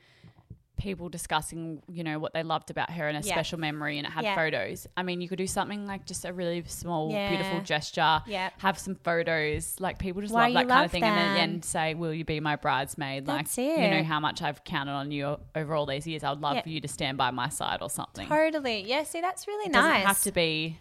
people 0.86 1.10
discussing, 1.10 1.82
you 1.92 2.04
know, 2.04 2.20
what 2.20 2.32
they 2.34 2.44
loved 2.44 2.70
about 2.70 2.92
her 2.92 3.08
and 3.10 3.18
a 3.18 3.27
Yeah. 3.27 3.34
special 3.34 3.60
memory 3.60 3.98
and 3.98 4.06
it 4.06 4.12
had 4.12 4.24
Yeah. 4.24 4.36
photos. 4.36 4.86
I 4.96 5.01
mean, 5.04 5.20
you 5.20 5.27
could 5.27 5.39
do 5.39 5.48
something 5.48 5.88
like 5.88 6.06
just 6.06 6.24
a 6.25 6.32
really 6.32 6.63
small, 6.68 7.12
Yeah. 7.12 7.30
beautiful 7.30 7.60
gesture, 7.62 8.22
Yeah. 8.27 8.51
have 8.60 8.77
some 8.77 8.96
photos. 8.96 9.80
Like 9.80 9.98
people 9.98 10.22
just 10.22 10.34
Why 10.34 10.46
love 10.50 10.54
that 10.54 10.60
kind 10.60 10.70
love 10.70 10.86
of 10.86 10.92
thing. 10.92 11.04
And 11.04 11.18
then 11.18 11.25
at 11.27 11.34
the 11.34 11.39
them. 11.42 11.50
end 11.56 11.65
say, 11.65 11.94
Will 11.96 12.13
you 12.13 12.24
be 12.24 12.39
my 12.39 12.56
bridesmaid? 12.56 13.25
That's 13.25 13.58
like 13.58 13.68
you 13.68 13.89
know 13.89 14.04
how 14.04 14.20
much 14.20 14.42
I've 14.44 14.63
counted 14.63 14.92
on 14.92 15.12
you 15.12 15.38
over 15.56 15.74
all 15.74 15.88
these 15.88 16.06
years. 16.06 16.24
I 16.24 16.30
would 16.30 16.42
love 16.42 16.62
for 16.63 16.70
you 16.70 16.80
to 16.82 16.88
stand 16.88 17.18
by 17.18 17.32
my 17.32 17.50
side 17.50 17.82
or 17.82 17.89
something. 17.89 18.27
Totally. 18.27 18.84
Yeah, 18.88 19.04
see, 19.04 19.22
that's 19.22 19.48
really 19.48 19.65
It 19.65 19.72
nice. 19.72 19.82
doesn't 20.04 20.08
have 20.08 20.22
to 20.22 20.32
be 20.32 20.80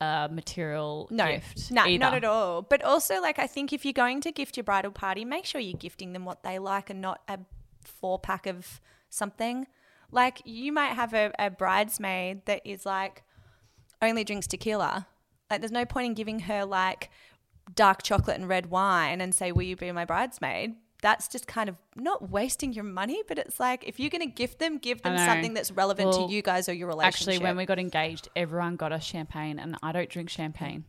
a 0.00 0.28
material 0.32 1.06
no, 1.10 1.26
gift. 1.26 1.70
No, 1.70 1.84
either. 1.84 1.98
not 1.98 2.14
at 2.14 2.24
all. 2.24 2.62
But 2.62 2.82
also, 2.82 3.20
like, 3.20 3.38
I 3.38 3.46
think 3.46 3.72
if 3.72 3.84
you're 3.84 3.92
going 3.92 4.20
to 4.22 4.32
gift 4.32 4.56
your 4.56 4.64
bridal 4.64 4.90
party, 4.90 5.24
make 5.24 5.44
sure 5.44 5.60
you're 5.60 5.78
gifting 5.78 6.14
them 6.14 6.24
what 6.24 6.42
they 6.42 6.58
like 6.58 6.90
and 6.90 7.00
not 7.00 7.20
a 7.28 7.38
four 7.84 8.18
pack 8.18 8.46
of 8.46 8.80
something. 9.10 9.66
Like, 10.10 10.42
you 10.44 10.72
might 10.72 10.94
have 10.94 11.14
a, 11.14 11.32
a 11.38 11.50
bridesmaid 11.50 12.46
that 12.46 12.62
is 12.64 12.86
like 12.86 13.22
only 14.02 14.24
drinks 14.24 14.46
tequila. 14.46 15.06
Like, 15.50 15.60
there's 15.60 15.72
no 15.72 15.84
point 15.84 16.06
in 16.06 16.14
giving 16.14 16.40
her 16.40 16.64
like 16.64 17.10
dark 17.74 18.02
chocolate 18.02 18.38
and 18.38 18.48
red 18.48 18.70
wine 18.70 19.20
and 19.20 19.34
say, 19.34 19.52
Will 19.52 19.62
you 19.62 19.76
be 19.76 19.90
my 19.92 20.04
bridesmaid? 20.04 20.74
That's 21.02 21.28
just 21.28 21.46
kind 21.46 21.70
of 21.70 21.76
not 21.96 22.30
wasting 22.30 22.74
your 22.74 22.84
money, 22.84 23.22
but 23.26 23.38
it's 23.38 23.58
like 23.58 23.84
if 23.88 23.98
you're 23.98 24.10
going 24.10 24.20
to 24.28 24.34
gift 24.34 24.58
them, 24.58 24.76
give 24.76 25.00
them 25.00 25.16
something 25.16 25.54
that's 25.54 25.70
relevant 25.72 26.10
Well, 26.10 26.28
to 26.28 26.34
you 26.34 26.42
guys 26.42 26.68
or 26.68 26.74
your 26.74 26.88
relationship. 26.88 27.28
Actually, 27.28 27.38
when 27.42 27.56
we 27.56 27.64
got 27.64 27.78
engaged, 27.78 28.28
everyone 28.36 28.76
got 28.76 28.92
us 28.92 29.02
champagne, 29.02 29.58
and 29.58 29.76
I 29.82 29.92
don't 29.92 30.10
drink 30.10 30.28
champagne. 30.28 30.84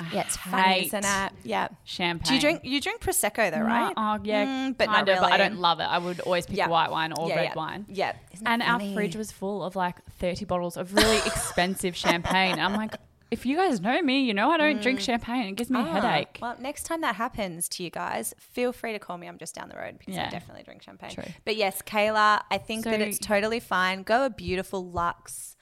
I 0.00 0.06
yeah, 0.14 0.20
it's 0.20 0.36
funny, 0.36 0.62
hate 0.62 0.86
isn't 0.86 1.04
it? 1.04 1.32
Yeah. 1.44 1.68
Champagne. 1.84 2.28
Do 2.28 2.34
you 2.34 2.40
drink? 2.40 2.60
You 2.64 2.80
drink 2.80 3.00
prosecco 3.00 3.50
though, 3.50 3.58
No, 3.58 3.64
right? 3.66 3.94
Oh, 3.96 4.18
yeah, 4.24 4.44
Mm, 4.46 4.76
but 4.78 4.86
kind 4.88 5.06
not 5.06 5.14
of. 5.16 5.20
But 5.22 5.32
I 5.32 5.36
really. 5.36 5.48
don't 5.50 5.58
love 5.60 5.80
it. 5.80 5.84
I 5.84 5.98
would 5.98 6.20
always 6.20 6.46
pick 6.46 6.56
Yeah. 6.56 6.68
white 6.68 6.90
wine 6.90 7.12
or 7.18 7.28
yeah, 7.28 7.34
red 7.36 7.44
yeah. 7.44 7.54
wine. 7.54 7.86
Yeah. 7.88 8.12
Isn't 8.32 8.44
that 8.44 8.50
And 8.52 8.62
our 8.62 8.78
funny? 8.78 8.94
fridge 8.94 9.16
was 9.16 9.32
full 9.32 9.62
of 9.64 9.76
like 9.76 9.96
30 10.18 10.44
bottles 10.44 10.76
of 10.76 10.94
really 11.00 11.16
expensive 11.18 11.96
champagne. 11.96 12.58
I'm 12.58 12.74
like, 12.74 12.94
if 13.30 13.44
you 13.44 13.56
guys 13.56 13.80
know 13.82 14.00
me, 14.00 14.22
you 14.22 14.32
know 14.32 14.50
I 14.50 14.56
don't 14.56 14.80
drink 14.80 15.00
champagne. 15.00 15.48
It 15.48 15.56
gives 15.56 15.68
me 15.68 15.78
a 15.78 15.82
Mm. 15.82 15.86
Ah, 15.96 16.00
headache. 16.00 16.38
Well, 16.40 16.56
next 16.60 16.84
time 16.84 17.02
that 17.02 17.16
happens 17.16 17.68
to 17.70 17.82
you 17.82 17.90
guys, 17.90 18.32
feel 18.38 18.72
free 18.72 18.92
to 18.92 18.98
call 18.98 19.18
me. 19.18 19.26
I'm 19.26 19.36
just 19.36 19.54
down 19.54 19.68
the 19.68 19.76
road 19.76 19.98
because 19.98 20.16
I 20.16 20.22
Yeah. 20.22 20.30
definitely 20.30 20.62
drink 20.62 20.82
champagne. 20.82 21.10
True. 21.10 21.24
But 21.44 21.56
yes, 21.56 21.82
Kayla, 21.82 22.40
I 22.50 22.56
think 22.56 22.84
that 22.84 22.98
So- 23.00 23.04
it's 23.04 23.18
totally 23.18 23.60
fine. 23.60 24.02
Go 24.02 24.24
a 24.24 24.30
beautiful 24.30 24.82
Lux, 24.90 25.56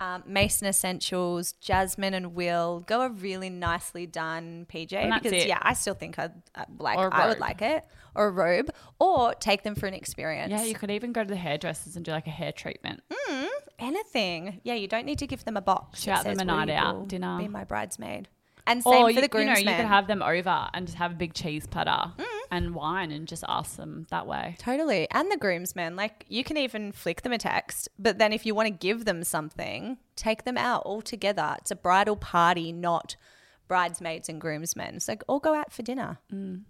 um, 0.00 0.22
Mason 0.26 0.66
Essentials, 0.66 1.52
Jasmine 1.52 2.14
and 2.14 2.34
Will. 2.34 2.80
Go 2.86 3.02
a 3.02 3.10
really 3.10 3.50
nicely 3.50 4.06
done 4.06 4.66
PJ 4.68 5.14
because 5.14 5.32
it. 5.32 5.48
yeah, 5.48 5.58
I 5.62 5.74
still 5.74 5.94
think 5.94 6.18
I'd 6.18 6.32
uh, 6.54 6.64
like 6.78 6.98
I 6.98 7.28
would 7.28 7.40
like 7.40 7.62
it 7.62 7.84
or 8.14 8.26
a 8.26 8.30
robe 8.30 8.70
or 8.98 9.34
take 9.34 9.62
them 9.62 9.74
for 9.74 9.86
an 9.86 9.94
experience. 9.94 10.50
Yeah, 10.50 10.64
you 10.64 10.74
could 10.74 10.90
even 10.90 11.12
go 11.12 11.22
to 11.22 11.28
the 11.28 11.36
hairdressers 11.36 11.96
and 11.96 12.04
do 12.04 12.10
like 12.10 12.26
a 12.26 12.30
hair 12.30 12.52
treatment. 12.52 13.02
anything. 13.78 14.60
Yeah, 14.64 14.74
you 14.74 14.88
don't 14.88 15.06
need 15.06 15.18
to 15.18 15.26
give 15.26 15.44
them 15.44 15.56
a 15.56 15.62
box. 15.62 16.02
Shout 16.02 16.24
them 16.24 16.38
a 16.38 16.44
night 16.44 16.68
"Will 16.68 16.74
out, 16.74 17.08
dinner." 17.08 17.38
Be 17.38 17.48
my 17.48 17.64
bridesmaid. 17.64 18.28
And 18.66 18.82
same 18.82 18.92
Or 18.92 19.06
for 19.06 19.10
you, 19.10 19.28
the 19.28 19.38
you 19.38 19.44
know, 19.44 19.54
you 19.54 19.64
could 19.64 19.86
have 19.86 20.06
them 20.06 20.22
over 20.22 20.68
and 20.72 20.86
just 20.86 20.98
have 20.98 21.10
a 21.12 21.14
big 21.14 21.34
cheese 21.34 21.66
platter 21.66 22.12
Mm. 22.16 22.31
And 22.52 22.74
wine 22.74 23.10
and 23.10 23.26
just 23.26 23.42
ask 23.48 23.76
them 23.76 24.06
that 24.10 24.26
way. 24.26 24.56
Totally. 24.58 25.08
And 25.10 25.32
the 25.32 25.38
groomsmen, 25.38 25.96
like 25.96 26.26
you 26.28 26.44
can 26.44 26.58
even 26.58 26.92
flick 26.92 27.22
them 27.22 27.32
a 27.32 27.38
text, 27.38 27.88
but 27.98 28.18
then 28.18 28.30
if 28.32 28.44
you 28.44 28.54
want 28.54 28.66
to 28.66 28.70
give 28.70 29.06
them 29.06 29.24
something, 29.24 29.96
take 30.16 30.44
them 30.44 30.58
out 30.58 30.82
all 30.82 31.00
together. 31.00 31.56
It's 31.58 31.70
a 31.70 31.76
bridal 31.76 32.14
party, 32.14 32.70
not 32.70 33.16
bridesmaids 33.68 34.28
and 34.28 34.38
groomsmen. 34.38 35.00
So 35.00 35.16
all 35.26 35.40
go 35.40 35.54
out 35.54 35.72
for 35.72 35.82
dinner. 35.82 36.18
Mm. 36.30 36.64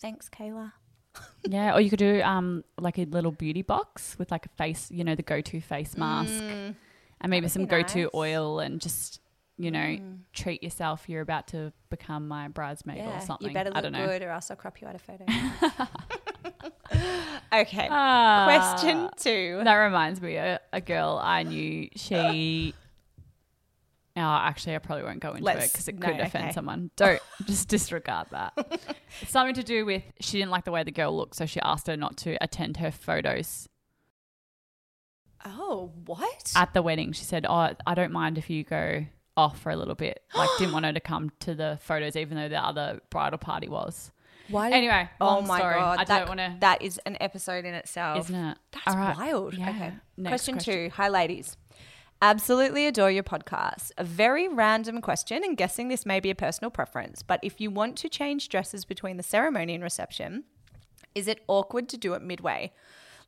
Thanks, 0.00 0.28
Kayla. 0.28 0.72
Yeah, 1.48 1.74
or 1.74 1.80
you 1.80 1.88
could 1.88 2.00
do 2.00 2.20
um 2.22 2.64
like 2.76 2.98
a 2.98 3.04
little 3.04 3.30
beauty 3.30 3.62
box 3.62 4.18
with 4.18 4.32
like 4.32 4.44
a 4.44 4.48
face, 4.50 4.90
you 4.90 5.04
know, 5.04 5.14
the 5.14 5.22
go-to 5.22 5.60
face 5.60 5.96
mask, 5.96 6.42
and 6.42 7.30
maybe 7.30 7.46
some 7.48 7.66
go-to 7.66 8.02
nice. 8.02 8.10
oil, 8.12 8.58
and 8.58 8.80
just 8.80 9.20
you 9.58 9.70
know 9.70 9.98
treat 10.32 10.62
yourself. 10.62 11.08
You're 11.08 11.22
about 11.22 11.48
to 11.48 11.72
become 11.90 12.28
my 12.28 12.48
bridesmaid 12.48 13.04
or 13.04 13.20
something. 13.20 13.48
you 13.48 13.54
better 13.54 13.70
I 13.72 13.80
look 13.80 13.82
don't 13.84 13.92
know. 13.92 14.06
good 14.06 14.22
or 14.22 14.30
else 14.30 14.50
I'll 14.50 14.56
crop 14.56 14.80
you 14.80 14.88
out 14.88 14.94
a 14.94 14.98
photo. 14.98 15.24
okay. 17.52 17.88
Ah, 17.90 18.44
Question 18.44 19.10
two. 19.16 19.60
That 19.64 19.74
reminds 19.76 20.20
me, 20.20 20.36
a, 20.36 20.60
a 20.72 20.80
girl 20.80 21.18
I 21.22 21.42
knew. 21.42 21.88
She. 21.96 22.74
Oh, 24.18 24.20
actually, 24.22 24.74
I 24.74 24.78
probably 24.78 25.04
won't 25.04 25.20
go 25.20 25.28
into 25.32 25.40
it 25.42 25.44
Let's- 25.44 25.72
because 25.72 25.88
it 25.88 25.98
no, 25.98 26.06
could 26.06 26.20
offend 26.20 26.44
okay. 26.46 26.52
someone. 26.54 26.90
Don't 26.96 27.20
just 27.44 27.68
disregard 27.68 28.28
that. 28.30 28.52
it's 29.20 29.30
something 29.30 29.54
to 29.56 29.62
do 29.62 29.84
with 29.84 30.02
she 30.20 30.38
didn't 30.38 30.50
like 30.50 30.64
the 30.64 30.70
way 30.72 30.82
the 30.84 30.90
girl 30.90 31.14
looked, 31.14 31.34
so 31.36 31.44
she 31.44 31.60
asked 31.60 31.86
her 31.86 31.96
not 31.98 32.16
to 32.18 32.42
attend 32.42 32.78
her 32.78 32.90
photos 32.90 33.68
Oh, 35.44 35.92
what? 36.06 36.52
at 36.56 36.72
the 36.72 36.80
wedding. 36.82 37.12
She 37.12 37.24
said, 37.24 37.44
"Oh, 37.48 37.74
I 37.86 37.94
don't 37.94 38.10
mind 38.12 38.38
if 38.38 38.48
you 38.50 38.64
go 38.64 39.04
off 39.36 39.60
for 39.60 39.70
a 39.70 39.76
little 39.76 39.94
bit." 39.94 40.22
Like, 40.34 40.48
didn't 40.58 40.72
want 40.72 40.84
her 40.84 40.92
to 40.92 41.00
come 41.00 41.30
to 41.40 41.54
the 41.54 41.78
photos, 41.80 42.16
even 42.16 42.36
though 42.36 42.48
the 42.48 42.62
other 42.62 43.00
bridal 43.10 43.38
party 43.38 43.68
was. 43.68 44.10
Why? 44.48 44.70
did- 44.70 44.76
Anyway, 44.76 45.08
oh 45.20 45.40
my 45.42 45.58
story. 45.58 45.74
god, 45.74 45.98
I 45.98 46.04
that, 46.04 46.18
don't 46.18 46.28
want 46.28 46.40
to. 46.40 46.56
That 46.60 46.82
is 46.82 46.98
an 47.06 47.16
episode 47.20 47.64
in 47.64 47.74
itself. 47.74 48.26
Isn't 48.26 48.34
it? 48.34 48.58
That's 48.72 48.96
right. 48.96 49.16
wild. 49.16 49.54
Yeah. 49.54 49.70
Okay. 49.70 49.92
Question, 50.28 50.54
question. 50.54 50.74
two. 50.74 50.90
Hi, 50.94 51.08
ladies. 51.08 51.56
Absolutely 52.22 52.86
adore 52.86 53.10
your 53.10 53.22
podcast. 53.24 53.92
A 53.98 54.04
very 54.04 54.48
random 54.48 55.02
question, 55.02 55.44
and 55.44 55.56
guessing 55.56 55.88
this 55.88 56.06
may 56.06 56.18
be 56.18 56.30
a 56.30 56.34
personal 56.34 56.70
preference, 56.70 57.22
but 57.22 57.40
if 57.42 57.60
you 57.60 57.70
want 57.70 57.96
to 57.98 58.08
change 58.08 58.48
dresses 58.48 58.84
between 58.86 59.18
the 59.18 59.22
ceremony 59.22 59.74
and 59.74 59.84
reception, 59.84 60.44
is 61.14 61.28
it 61.28 61.40
awkward 61.46 61.88
to 61.90 61.98
do 61.98 62.14
it 62.14 62.22
midway? 62.22 62.72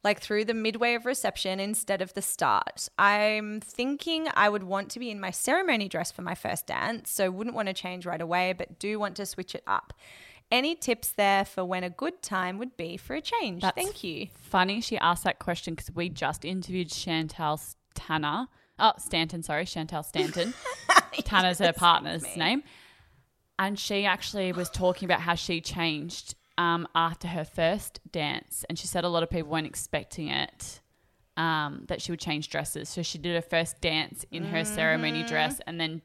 Like 0.05 0.21
through 0.21 0.45
the 0.45 0.55
midway 0.55 0.95
of 0.95 1.07
reception 1.07 1.59
instead 1.59 2.00
of 2.00 2.14
the 2.14 2.23
start. 2.23 2.88
I'm 2.99 3.61
thinking 3.61 4.28
I 4.35 4.49
would 4.49 4.62
want 4.62 4.90
to 4.90 5.00
be 5.00 5.11
in 5.11 5.21
my 5.21 5.33
ceremony 5.33 5.88
dress 5.88 6.12
for 6.12 6.23
my 6.23 6.35
first 6.35 6.67
dance, 6.67 7.11
so 7.11 7.31
wouldn't 7.31 7.57
want 7.57 7.69
to 7.69 7.75
change 7.75 8.07
right 8.07 8.21
away, 8.21 8.52
but 8.52 8.78
do 8.78 8.99
want 8.99 9.17
to 9.17 9.26
switch 9.26 9.55
it 9.55 9.64
up. 9.67 9.93
Any 10.50 10.75
tips 10.75 11.11
there 11.11 11.45
for 11.45 11.64
when 11.64 11.85
a 11.85 11.90
good 11.90 12.23
time 12.23 12.59
would 12.59 12.76
be 12.76 12.97
for 12.97 13.14
a 13.14 13.21
change? 13.21 13.61
That's 13.62 13.75
Thank 13.75 14.02
you. 14.02 14.28
Funny 14.33 14.81
she 14.81 14.97
asked 14.99 15.25
that 15.25 15.38
question 15.38 15.75
because 15.75 15.95
we 15.95 16.09
just 16.09 16.45
interviewed 16.45 16.90
Chantelle 16.90 17.61
Tanner. 17.95 18.47
Oh, 18.78 18.93
Stanton, 18.99 19.43
sorry, 19.43 19.67
Chantelle 19.67 20.05
Stanton. 20.05 20.55
Tanner's 21.25 21.59
her 21.59 21.73
partner's 21.73 22.25
name. 22.37 22.62
And 23.59 23.78
she 23.78 24.07
actually 24.07 24.52
was 24.52 24.71
talking 24.71 25.07
about 25.07 25.21
how 25.21 25.35
she 25.35 25.61
changed 25.61 26.37
um, 26.59 26.87
after 26.95 27.29
her 27.29 27.45
first 27.45 28.00
dance. 28.11 28.65
And 28.69 28.79
she 28.79 28.87
said 28.87 29.05
a 29.05 29.09
lot 29.09 29.23
of 29.23 29.31
people 29.31 29.50
weren't 29.50 29.67
expecting 29.67 30.29
it, 30.29 30.81
um, 31.37 31.85
that 31.87 32.03
she 32.03 32.12
would 32.12 32.21
change 32.21 32.50
dresses. 32.50 32.88
So 32.88 33.03
she 33.03 33.17
did 33.17 33.35
her 33.35 33.41
first 33.41 33.81
dance 33.81 34.27
in 34.31 34.45
her 34.45 34.65
ceremony 34.65 35.23
dress 35.23 35.61
and 35.67 35.81
then 35.81 36.03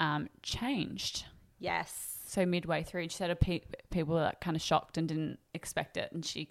um, 0.00 0.28
changed. 0.42 1.26
Yes. 1.60 2.18
So 2.26 2.44
midway 2.46 2.82
through, 2.82 3.04
she 3.04 3.16
said 3.16 3.30
a 3.30 3.36
pe- 3.36 3.60
people 3.90 4.14
were 4.14 4.22
like 4.22 4.40
kind 4.40 4.56
of 4.56 4.62
shocked 4.62 4.98
and 4.98 5.06
didn't 5.06 5.38
expect 5.52 5.96
it, 5.96 6.10
and 6.10 6.24
she 6.24 6.48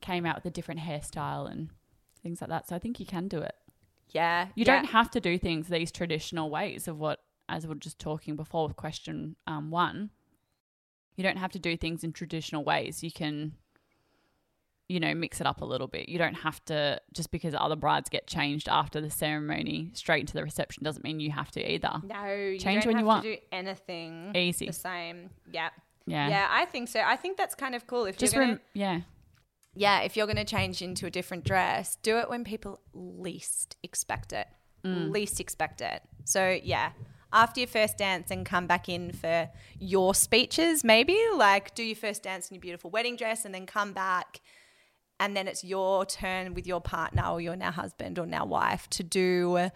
came 0.00 0.26
out 0.26 0.34
with 0.34 0.46
a 0.46 0.50
different 0.50 0.80
hairstyle 0.80 1.48
and 1.48 1.68
things 2.22 2.40
like 2.40 2.50
that. 2.50 2.66
So 2.66 2.74
I 2.74 2.78
think 2.78 2.98
you 2.98 3.06
can 3.06 3.28
do 3.28 3.38
it. 3.38 3.54
Yeah. 4.08 4.46
You 4.54 4.64
yeah. 4.66 4.76
don't 4.76 4.86
have 4.86 5.10
to 5.12 5.20
do 5.20 5.38
things 5.38 5.68
these 5.68 5.92
traditional 5.92 6.50
ways 6.50 6.88
of 6.88 6.98
what, 6.98 7.20
as 7.48 7.64
we 7.64 7.68
were 7.68 7.74
just 7.74 7.98
talking 7.98 8.34
before 8.34 8.66
with 8.66 8.76
question 8.76 9.36
um, 9.46 9.70
one. 9.70 10.10
You 11.20 11.24
don't 11.24 11.36
have 11.36 11.52
to 11.52 11.58
do 11.58 11.76
things 11.76 12.02
in 12.02 12.14
traditional 12.14 12.64
ways. 12.64 13.02
You 13.04 13.12
can, 13.12 13.52
you 14.88 14.98
know, 15.00 15.14
mix 15.14 15.38
it 15.38 15.46
up 15.46 15.60
a 15.60 15.66
little 15.66 15.86
bit. 15.86 16.08
You 16.08 16.16
don't 16.16 16.32
have 16.32 16.64
to 16.64 16.98
just 17.12 17.30
because 17.30 17.54
other 17.54 17.76
brides 17.76 18.08
get 18.08 18.26
changed 18.26 18.70
after 18.70 19.02
the 19.02 19.10
ceremony 19.10 19.90
straight 19.92 20.20
into 20.20 20.32
the 20.32 20.42
reception 20.42 20.82
doesn't 20.82 21.04
mean 21.04 21.20
you 21.20 21.30
have 21.30 21.50
to 21.50 21.60
either. 21.72 22.00
No, 22.02 22.24
you 22.34 22.58
Change 22.58 22.84
don't 22.84 22.94
when 22.94 23.00
you 23.00 23.04
want. 23.04 23.22
to 23.24 23.34
do 23.34 23.40
anything 23.52 24.32
Easy. 24.34 24.64
the 24.64 24.72
same. 24.72 25.28
Yeah. 25.52 25.68
Yeah. 26.06 26.30
Yeah, 26.30 26.48
I 26.50 26.64
think 26.64 26.88
so. 26.88 27.00
I 27.00 27.16
think 27.16 27.36
that's 27.36 27.54
kind 27.54 27.74
of 27.74 27.86
cool. 27.86 28.06
If 28.06 28.16
Just 28.16 28.32
you're 28.32 28.42
gonna, 28.44 28.52
rem- 28.54 28.60
yeah. 28.72 29.00
yeah, 29.74 30.00
if 30.00 30.16
you're 30.16 30.26
gonna 30.26 30.46
change 30.46 30.80
into 30.80 31.04
a 31.04 31.10
different 31.10 31.44
dress, 31.44 31.98
do 32.02 32.16
it 32.16 32.30
when 32.30 32.44
people 32.44 32.80
least 32.94 33.76
expect 33.82 34.32
it. 34.32 34.46
Mm. 34.86 35.10
Least 35.10 35.38
expect 35.38 35.82
it. 35.82 36.00
So 36.24 36.58
yeah, 36.64 36.92
after 37.32 37.60
your 37.60 37.68
first 37.68 37.96
dance 37.98 38.30
and 38.30 38.44
come 38.44 38.66
back 38.66 38.88
in 38.88 39.12
for 39.12 39.48
your 39.78 40.14
speeches, 40.14 40.82
maybe 40.84 41.18
like 41.34 41.74
do 41.74 41.82
your 41.82 41.96
first 41.96 42.22
dance 42.22 42.50
in 42.50 42.54
your 42.56 42.60
beautiful 42.60 42.90
wedding 42.90 43.16
dress 43.16 43.44
and 43.44 43.54
then 43.54 43.66
come 43.66 43.92
back. 43.92 44.40
And 45.18 45.36
then 45.36 45.46
it's 45.48 45.62
your 45.62 46.06
turn 46.06 46.54
with 46.54 46.66
your 46.66 46.80
partner 46.80 47.24
or 47.26 47.40
your 47.40 47.54
now 47.54 47.70
husband 47.70 48.18
or 48.18 48.26
now 48.26 48.46
wife 48.46 48.88
to 48.90 49.02
do 49.02 49.68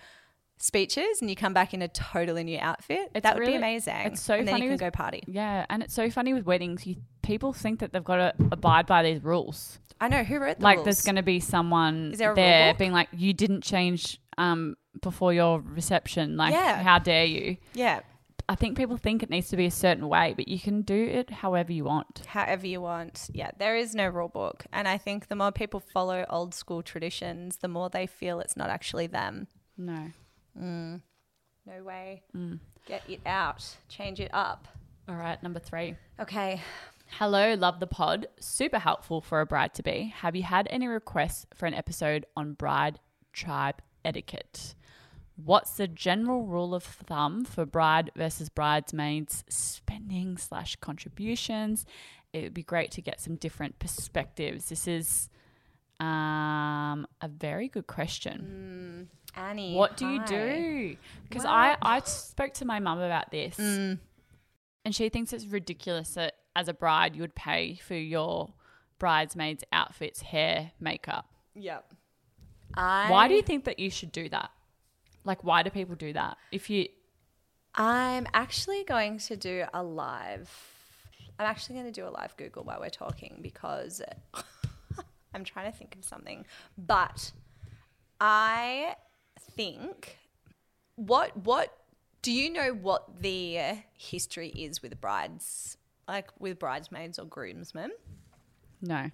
speeches, 0.59 1.21
and 1.21 1.29
you 1.29 1.37
come 1.37 1.53
back 1.53 1.75
in 1.75 1.83
a 1.83 1.89
totally 1.89 2.45
new 2.45 2.59
outfit. 2.59 3.11
It's 3.15 3.23
that 3.23 3.37
would 3.37 3.47
be 3.47 3.55
amazing. 3.55 3.95
it's 4.07 4.23
so 4.23 4.35
and 4.35 4.49
then 4.49 4.55
funny 4.55 4.65
you 4.65 4.69
can 4.71 4.75
with- 4.75 4.81
go 4.81 4.91
party. 4.91 5.23
Yeah, 5.27 5.67
and 5.69 5.83
it's 5.83 5.95
so 5.95 6.11
funny 6.11 6.33
with 6.33 6.47
weddings. 6.47 6.87
You 6.87 6.97
people 7.23 7.53
think 7.53 7.81
that 7.81 7.93
they've 7.93 8.05
got 8.05 8.17
to 8.17 8.35
abide 8.53 8.87
by 8.87 9.03
these 9.03 9.23
rules. 9.23 9.79
I 10.01 10.09
know 10.09 10.25
who 10.25 10.39
wrote 10.39 10.59
the 10.59 10.65
like 10.65 10.77
rules? 10.79 10.85
there's 10.87 11.03
going 11.03 11.17
to 11.17 11.23
be 11.23 11.41
someone 11.41 12.13
Is 12.13 12.19
there 12.19 12.35
there 12.35 12.75
being 12.75 12.93
like, 12.93 13.09
"You 13.13 13.33
didn't 13.33 13.63
change 13.63 14.19
um 14.39 14.77
before 15.03 15.33
your 15.35 15.61
reception. 15.61 16.37
Like, 16.37 16.53
Yeah. 16.55 16.83
how 16.83 16.99
dare 16.99 17.25
you?" 17.25 17.57
yeah, 17.75 18.01
I 18.49 18.55
think 18.57 18.77
people 18.77 18.97
think 18.99 19.23
it 19.23 19.31
needs 19.31 19.49
to 19.49 19.57
be 19.57 19.65
a 19.67 19.71
certain 19.71 20.09
way, 20.09 20.35
but 20.37 20.49
you 20.49 20.61
can 20.61 20.83
do 20.83 20.95
it 21.07 21.31
however 21.31 21.73
you 21.73 21.85
want. 21.85 22.23
however 22.27 22.67
you 22.67 22.81
want. 22.81 23.31
Yeah, 23.33 23.51
there 23.59 23.77
is 23.77 23.95
no 23.95 24.07
rule 24.09 24.29
book, 24.29 24.67
and 24.73 24.87
I 24.87 24.99
think 24.99 25.29
the 25.29 25.37
more 25.37 25.51
people 25.53 25.81
follow 25.81 26.27
old 26.29 26.55
school 26.55 26.83
traditions, 26.83 27.57
the 27.59 27.69
more 27.69 27.89
they 27.89 28.07
feel 28.07 28.41
it's 28.41 28.57
not 28.57 28.69
actually 28.71 29.07
them. 29.07 29.49
No. 29.79 30.11
Mm. 30.61 31.01
No 31.67 31.83
way. 31.83 32.23
Mm. 32.37 32.61
Get 32.87 33.03
it 33.09 33.21
out. 33.25 33.77
Change 33.89 34.21
it 34.21 34.31
up. 34.35 34.69
All 35.09 35.15
right, 35.17 35.43
number 35.43 35.59
three. 35.59 35.97
Okay. 36.21 36.61
Hello, 37.19 37.55
love 37.55 37.81
the 37.81 37.87
pod. 37.87 38.27
Super 38.41 38.79
helpful 38.79 39.21
for 39.21 39.41
a 39.41 39.47
bride 39.47 39.73
to 39.75 39.83
be. 39.83 40.13
Have 40.19 40.37
you 40.37 40.43
had 40.43 40.67
any 40.71 40.87
requests 40.87 41.47
for 41.55 41.67
an 41.67 41.75
episode 41.75 42.27
on 42.37 42.53
bride 42.55 42.99
tribe 43.33 43.81
etiquette? 44.05 44.75
What's 45.37 45.73
the 45.77 45.89
general 45.89 46.47
rule 46.47 46.75
of 46.75 46.85
thumb 46.85 47.45
for 47.45 47.67
bride 47.67 48.11
versus 48.15 48.49
bridesmaids 48.49 49.45
spending 49.49 50.37
slash 50.37 50.77
contributions? 50.77 51.85
It 52.33 52.43
would 52.45 52.55
be 52.55 52.63
great 52.63 52.91
to 52.93 53.01
get 53.03 53.21
some 53.21 53.37
different 53.37 53.79
perspectives. 53.79 54.69
This 54.69 54.87
is 54.87 55.29
um, 56.01 57.07
a 57.21 57.29
very 57.29 57.69
good 57.69 57.87
question. 57.87 59.09
Annie. 59.37 59.75
What 59.75 59.97
do 59.97 60.07
you 60.09 60.25
do? 60.25 60.97
Because 61.29 61.45
I, 61.45 61.77
I 61.83 62.01
spoke 62.01 62.55
to 62.55 62.65
my 62.65 62.79
mum 62.79 62.99
about 63.01 63.31
this, 63.31 63.57
Mm. 63.57 63.99
and 64.85 64.95
she 64.95 65.09
thinks 65.09 65.33
it's 65.33 65.47
ridiculous 65.47 66.11
that 66.15 66.35
as 66.55 66.69
a 66.69 66.75
bride 66.75 67.17
you 67.17 67.23
would 67.23 67.35
pay 67.35 67.75
for 67.77 67.95
your 67.95 68.53
bridesmaids' 69.01 69.65
outfits, 69.73 70.23
hair, 70.23 70.71
makeup. 70.79 71.27
Yep. 71.57 71.93
I, 72.77 73.11
Why 73.11 73.29
do 73.29 73.35
you 73.35 73.43
think 73.43 73.65
that 73.65 73.79
you 73.79 73.91
should 73.91 74.13
do 74.13 74.29
that? 74.29 74.51
Like, 75.25 75.45
why 75.45 75.63
do 75.63 75.71
people 75.71 75.95
do 75.95 76.13
that? 76.13 76.37
If 76.53 76.69
you, 76.69 76.89
I'm 77.75 78.27
actually 78.35 78.85
going 78.85 79.19
to 79.19 79.37
do 79.37 79.65
a 79.73 79.83
live. 79.83 80.51
I'm 81.39 81.47
actually 81.47 81.77
going 81.77 81.93
to 81.93 82.01
do 82.01 82.07
a 82.07 82.11
live 82.11 82.37
Google 82.37 82.65
while 82.65 82.79
we're 82.81 82.91
talking 82.91 83.39
because 83.43 84.03
I'm 85.35 85.45
trying 85.45 85.71
to 85.71 85.77
think 85.77 85.97
of 85.97 86.05
something. 86.05 86.45
But 86.79 87.33
I 88.21 88.97
think 89.57 90.19
what 90.97 91.37
what 91.37 91.77
do 92.23 92.33
you 92.33 92.51
know 92.51 92.71
what 92.71 93.21
the 93.21 93.59
history 93.97 94.49
is 94.49 94.83
with 94.83 95.01
brides 95.01 95.77
like 96.07 96.29
with 96.39 96.59
bridesmaids 96.59 97.19
or 97.19 97.25
groomsmen? 97.25 97.91
no. 98.81 99.11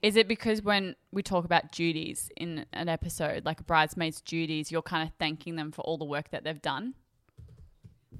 Is 0.00 0.16
it 0.16 0.28
because 0.28 0.62
when 0.62 0.94
we 1.10 1.22
talk 1.22 1.44
about 1.44 1.72
duties 1.72 2.30
in 2.36 2.66
an 2.72 2.88
episode, 2.88 3.44
like 3.44 3.60
a 3.60 3.64
bridesmaids' 3.64 4.20
duties, 4.20 4.70
you're 4.70 4.82
kind 4.82 5.06
of 5.08 5.14
thanking 5.18 5.56
them 5.56 5.72
for 5.72 5.82
all 5.82 5.98
the 5.98 6.04
work 6.04 6.30
that 6.30 6.44
they've 6.44 6.62
done? 6.62 6.94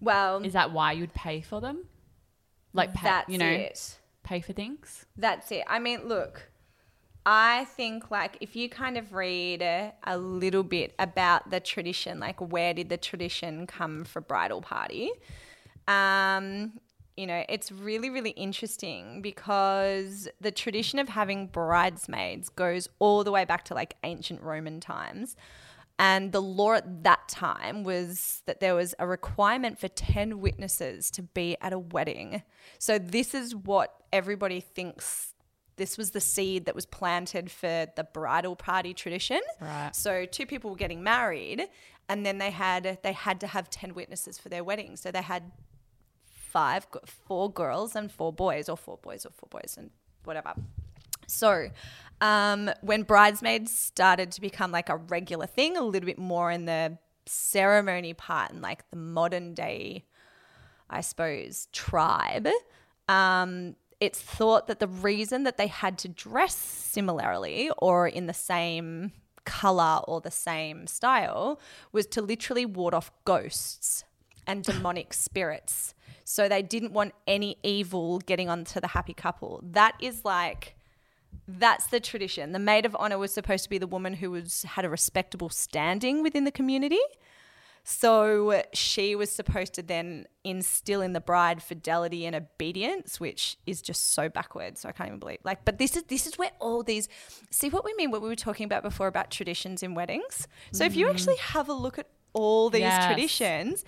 Well, 0.00 0.42
Is 0.44 0.52
that 0.52 0.72
why 0.72 0.92
you'd 0.92 1.14
pay 1.14 1.40
for 1.40 1.60
them? 1.60 1.84
Like, 2.72 2.94
pay, 2.94 3.04
that's 3.04 3.28
you 3.28 3.38
know, 3.38 3.46
it. 3.46 3.98
pay 4.22 4.40
for 4.40 4.52
things? 4.52 5.06
That's 5.16 5.50
it. 5.52 5.64
I 5.68 5.78
mean, 5.78 6.06
look, 6.06 6.50
I 7.24 7.64
think 7.64 8.10
like 8.10 8.38
if 8.40 8.56
you 8.56 8.68
kind 8.68 8.96
of 8.96 9.12
read 9.12 9.62
a, 9.62 9.92
a 10.04 10.16
little 10.18 10.62
bit 10.62 10.94
about 10.98 11.50
the 11.50 11.60
tradition, 11.60 12.18
like 12.20 12.40
where 12.40 12.74
did 12.74 12.88
the 12.88 12.96
tradition 12.96 13.66
come 13.66 14.04
for 14.04 14.20
bridal 14.20 14.62
party? 14.62 15.10
Um, 15.86 16.80
you 17.18 17.26
know, 17.26 17.44
it's 17.48 17.72
really, 17.72 18.10
really 18.10 18.30
interesting 18.30 19.20
because 19.22 20.28
the 20.40 20.52
tradition 20.52 21.00
of 21.00 21.08
having 21.08 21.48
bridesmaids 21.48 22.48
goes 22.48 22.88
all 23.00 23.24
the 23.24 23.32
way 23.32 23.44
back 23.44 23.64
to 23.64 23.74
like 23.74 23.96
ancient 24.04 24.40
Roman 24.40 24.78
times. 24.78 25.34
And 25.98 26.30
the 26.30 26.40
law 26.40 26.74
at 26.74 27.02
that 27.02 27.28
time 27.28 27.82
was 27.82 28.44
that 28.46 28.60
there 28.60 28.76
was 28.76 28.94
a 29.00 29.06
requirement 29.08 29.80
for 29.80 29.88
10 29.88 30.38
witnesses 30.38 31.10
to 31.10 31.24
be 31.24 31.56
at 31.60 31.72
a 31.72 31.78
wedding. 31.80 32.44
So, 32.78 33.00
this 33.00 33.34
is 33.34 33.52
what 33.52 33.92
everybody 34.12 34.60
thinks 34.60 35.34
this 35.74 35.98
was 35.98 36.12
the 36.12 36.20
seed 36.20 36.66
that 36.66 36.76
was 36.76 36.86
planted 36.86 37.50
for 37.50 37.86
the 37.96 38.06
bridal 38.12 38.54
party 38.54 38.94
tradition. 38.94 39.40
Right. 39.60 39.90
So, 39.92 40.24
two 40.24 40.46
people 40.46 40.70
were 40.70 40.76
getting 40.76 41.02
married 41.02 41.66
and 42.08 42.24
then 42.24 42.38
they 42.38 42.52
had 42.52 42.98
they 43.02 43.12
had 43.12 43.40
to 43.40 43.48
have 43.48 43.68
10 43.68 43.94
witnesses 43.94 44.38
for 44.38 44.50
their 44.50 44.62
wedding. 44.62 44.94
So, 44.94 45.10
they 45.10 45.22
had 45.22 45.50
five 46.48 46.86
four 47.04 47.52
girls 47.52 47.94
and 47.94 48.10
four 48.10 48.32
boys 48.32 48.68
or 48.68 48.76
four 48.76 48.98
boys 48.98 49.26
or 49.26 49.30
four 49.30 49.48
boys 49.50 49.76
and 49.78 49.90
whatever. 50.24 50.54
So, 51.26 51.70
um, 52.20 52.70
when 52.80 53.02
bridesmaids 53.02 53.76
started 53.76 54.32
to 54.32 54.40
become 54.40 54.72
like 54.72 54.88
a 54.88 54.96
regular 54.96 55.46
thing, 55.46 55.76
a 55.76 55.82
little 55.82 56.06
bit 56.06 56.18
more 56.18 56.50
in 56.50 56.64
the 56.64 56.98
ceremony 57.26 58.14
part 58.14 58.50
and 58.50 58.62
like 58.62 58.88
the 58.90 58.96
modern 58.96 59.54
day, 59.54 60.06
I 60.88 61.02
suppose, 61.02 61.68
tribe, 61.72 62.48
um, 63.08 63.76
it's 64.00 64.20
thought 64.20 64.68
that 64.68 64.80
the 64.80 64.88
reason 64.88 65.42
that 65.44 65.56
they 65.58 65.66
had 65.66 65.98
to 65.98 66.08
dress 66.08 66.56
similarly 66.56 67.70
or 67.78 68.08
in 68.08 68.26
the 68.26 68.34
same 68.34 69.12
color 69.44 70.00
or 70.06 70.20
the 70.20 70.30
same 70.30 70.86
style 70.86 71.60
was 71.92 72.06
to 72.06 72.22
literally 72.22 72.66
ward 72.66 72.94
off 72.94 73.10
ghosts 73.24 74.04
and 74.46 74.62
demonic 74.62 75.12
spirits. 75.12 75.94
So 76.28 76.46
they 76.46 76.60
didn't 76.60 76.92
want 76.92 77.14
any 77.26 77.56
evil 77.62 78.18
getting 78.18 78.50
onto 78.50 78.80
the 78.80 78.88
happy 78.88 79.14
couple. 79.14 79.62
That 79.64 79.94
is 79.98 80.26
like 80.26 80.76
that's 81.48 81.86
the 81.86 82.00
tradition. 82.00 82.52
The 82.52 82.58
maid 82.58 82.84
of 82.84 82.94
honor 82.98 83.16
was 83.16 83.32
supposed 83.32 83.64
to 83.64 83.70
be 83.70 83.78
the 83.78 83.86
woman 83.86 84.12
who 84.12 84.30
was 84.30 84.64
had 84.64 84.84
a 84.84 84.90
respectable 84.90 85.48
standing 85.48 86.22
within 86.22 86.44
the 86.44 86.52
community. 86.52 87.00
So 87.82 88.62
she 88.74 89.16
was 89.16 89.30
supposed 89.30 89.72
to 89.74 89.82
then 89.82 90.26
instill 90.44 91.00
in 91.00 91.14
the 91.14 91.20
bride 91.22 91.62
fidelity 91.62 92.26
and 92.26 92.36
obedience, 92.36 93.18
which 93.18 93.56
is 93.66 93.80
just 93.80 94.12
so 94.12 94.28
backwards. 94.28 94.82
So 94.82 94.90
I 94.90 94.92
can't 94.92 95.08
even 95.08 95.20
believe. 95.20 95.38
Like, 95.44 95.64
but 95.64 95.78
this 95.78 95.96
is 95.96 96.02
this 96.02 96.26
is 96.26 96.36
where 96.36 96.50
all 96.60 96.82
these 96.82 97.08
see 97.48 97.70
what 97.70 97.86
we 97.86 97.94
mean. 97.94 98.10
What 98.10 98.20
we 98.20 98.28
were 98.28 98.36
talking 98.36 98.66
about 98.66 98.82
before 98.82 99.06
about 99.06 99.30
traditions 99.30 99.82
in 99.82 99.94
weddings. 99.94 100.46
So 100.72 100.84
if 100.84 100.94
you 100.94 101.06
mm. 101.06 101.10
actually 101.10 101.36
have 101.36 101.70
a 101.70 101.72
look 101.72 101.98
at 101.98 102.06
all 102.34 102.68
these 102.68 102.82
Yes. 102.82 103.06
traditions, 103.06 103.86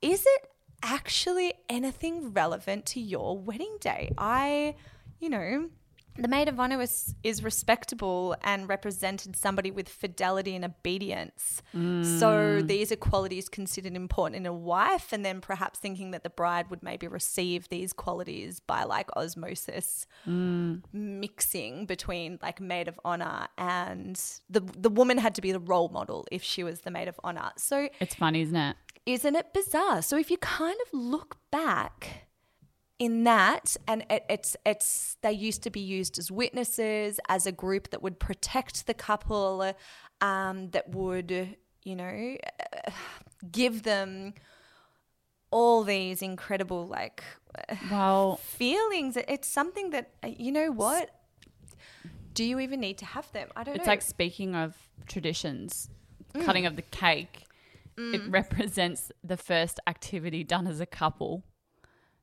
is 0.00 0.24
it 0.26 0.48
actually 0.82 1.54
anything 1.68 2.32
relevant 2.32 2.86
to 2.86 3.00
your 3.00 3.38
wedding 3.38 3.76
day? 3.80 4.12
I, 4.18 4.74
you 5.20 5.28
know, 5.28 5.68
the 6.16 6.28
maid 6.28 6.48
of 6.48 6.60
honor 6.60 6.76
was, 6.76 7.14
is 7.22 7.42
respectable 7.42 8.36
and 8.42 8.68
represented 8.68 9.34
somebody 9.34 9.70
with 9.70 9.88
fidelity 9.88 10.54
and 10.54 10.64
obedience. 10.64 11.62
So 11.72 11.78
mm. 11.78 12.66
these 12.66 12.92
are 12.92 12.96
qualities 12.96 13.48
considered 13.48 13.96
important 13.96 14.36
in 14.36 14.46
a 14.46 14.52
wife, 14.52 15.12
and 15.12 15.24
then 15.24 15.40
perhaps 15.40 15.78
thinking 15.78 16.10
that 16.10 16.22
the 16.22 16.30
bride 16.30 16.68
would 16.68 16.82
maybe 16.82 17.08
receive 17.08 17.68
these 17.70 17.94
qualities 17.94 18.60
by 18.60 18.84
like 18.84 19.08
osmosis 19.16 20.06
mm. 20.26 20.82
mixing 20.92 21.86
between 21.86 22.38
like 22.42 22.60
maid 22.60 22.88
of 22.88 23.00
honor 23.04 23.48
and 23.56 24.20
the 24.50 24.60
the 24.60 24.90
woman 24.90 25.16
had 25.16 25.34
to 25.36 25.40
be 25.40 25.52
the 25.52 25.60
role 25.60 25.88
model 25.88 26.26
if 26.30 26.42
she 26.42 26.62
was 26.62 26.80
the 26.80 26.90
maid 26.90 27.08
of 27.08 27.18
honor. 27.24 27.52
So 27.56 27.88
It's 28.00 28.14
funny, 28.14 28.42
isn't 28.42 28.56
it? 28.56 28.76
Isn't 29.06 29.34
it 29.36 29.52
bizarre? 29.52 30.02
So 30.02 30.16
if 30.16 30.30
you 30.30 30.38
kind 30.38 30.76
of 30.86 30.98
look 30.98 31.36
back 31.50 32.26
in 32.98 33.24
that, 33.24 33.76
and 33.88 34.04
it, 34.08 34.24
it's 34.28 34.56
it's 34.64 35.16
they 35.22 35.32
used 35.32 35.62
to 35.64 35.70
be 35.70 35.80
used 35.80 36.18
as 36.18 36.30
witnesses, 36.30 37.18
as 37.28 37.46
a 37.46 37.52
group 37.52 37.90
that 37.90 38.00
would 38.02 38.20
protect 38.20 38.86
the 38.86 38.94
couple, 38.94 39.74
um, 40.20 40.70
that 40.70 40.90
would 40.90 41.56
you 41.82 41.96
know 41.96 42.36
give 43.50 43.82
them 43.82 44.34
all 45.50 45.82
these 45.82 46.22
incredible 46.22 46.86
like 46.86 47.24
Well, 47.90 48.36
feelings. 48.42 49.16
It's 49.16 49.48
something 49.48 49.90
that 49.90 50.10
you 50.24 50.52
know 50.52 50.70
what. 50.70 51.10
Do 52.34 52.44
you 52.44 52.60
even 52.60 52.80
need 52.80 52.98
to 52.98 53.04
have 53.04 53.30
them? 53.32 53.48
I 53.56 53.64
don't 53.64 53.74
it's 53.74 53.84
know. 53.84 53.90
like 53.92 54.00
speaking 54.00 54.54
of 54.54 54.74
traditions, 55.06 55.90
cutting 56.44 56.64
of 56.66 56.76
the 56.76 56.82
cake, 56.82 57.44
it 57.96 58.22
represents 58.28 59.12
the 59.22 59.36
first 59.36 59.78
activity 59.86 60.44
done 60.44 60.66
as 60.66 60.80
a 60.80 60.86
couple. 60.86 61.44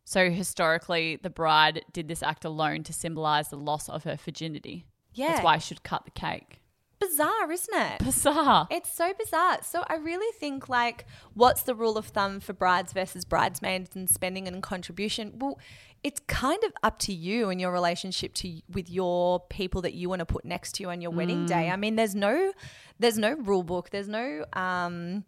So 0.03 0.29
historically, 0.31 1.17
the 1.21 1.29
bride 1.29 1.85
did 1.93 2.07
this 2.07 2.23
act 2.23 2.43
alone 2.45 2.83
to 2.83 2.93
symbolize 2.93 3.49
the 3.49 3.57
loss 3.57 3.87
of 3.89 4.03
her 4.05 4.15
virginity. 4.15 4.85
yeah, 5.13 5.33
That's 5.33 5.43
why 5.43 5.57
she 5.59 5.67
should 5.67 5.83
cut 5.83 6.05
the 6.05 6.11
cake. 6.11 6.59
bizarre, 6.99 7.51
isn't 7.51 7.75
it? 7.79 7.99
Bizarre. 8.03 8.67
It's 8.71 8.91
so 8.91 9.13
bizarre. 9.17 9.59
So 9.61 9.83
I 9.87 9.95
really 9.95 10.31
think 10.39 10.67
like 10.67 11.05
what's 11.35 11.61
the 11.61 11.75
rule 11.75 11.97
of 11.97 12.07
thumb 12.07 12.39
for 12.39 12.53
brides 12.53 12.91
versus 12.91 13.23
bridesmaids 13.23 13.95
and 13.95 14.09
spending 14.09 14.47
and 14.47 14.63
contribution? 14.63 15.33
Well, 15.37 15.59
it's 16.03 16.19
kind 16.27 16.63
of 16.63 16.71
up 16.81 16.97
to 16.99 17.13
you 17.13 17.49
and 17.49 17.59
your 17.61 17.71
relationship 17.71 18.33
to 18.35 18.61
with 18.69 18.89
your 18.89 19.41
people 19.49 19.81
that 19.83 19.93
you 19.93 20.09
want 20.09 20.19
to 20.19 20.25
put 20.25 20.43
next 20.45 20.73
to 20.75 20.83
you 20.83 20.89
on 20.89 21.01
your 21.01 21.11
wedding 21.11 21.45
day. 21.45 21.69
I 21.69 21.75
mean, 21.75 21.95
there's 21.97 22.15
no 22.15 22.51
there's 22.97 23.17
no 23.17 23.33
rule 23.33 23.63
book. 23.63 23.89
There's 23.91 24.07
no 24.07 24.45
um 24.53 25.23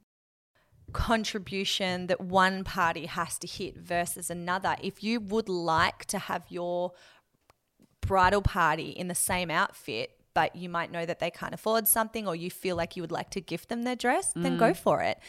contribution 0.93 2.07
that 2.07 2.21
one 2.21 2.63
party 2.63 3.05
has 3.05 3.37
to 3.39 3.47
hit 3.47 3.77
versus 3.77 4.29
another. 4.29 4.75
If 4.81 5.03
you 5.03 5.19
would 5.19 5.49
like 5.49 6.05
to 6.05 6.19
have 6.19 6.43
your 6.49 6.93
bridal 8.01 8.41
party 8.41 8.89
in 8.89 9.07
the 9.07 9.15
same 9.15 9.49
outfit, 9.49 10.11
but 10.33 10.55
you 10.55 10.69
might 10.69 10.91
know 10.91 11.05
that 11.05 11.19
they 11.19 11.29
can't 11.29 11.53
afford 11.53 11.87
something 11.87 12.27
or 12.27 12.35
you 12.35 12.49
feel 12.49 12.75
like 12.75 12.95
you 12.95 13.03
would 13.03 13.11
like 13.11 13.29
to 13.31 13.41
gift 13.41 13.69
them 13.69 13.83
their 13.83 13.95
dress, 13.95 14.31
then 14.33 14.57
go 14.57 14.71
mm. 14.71 14.77
for 14.77 15.01
it. 15.01 15.19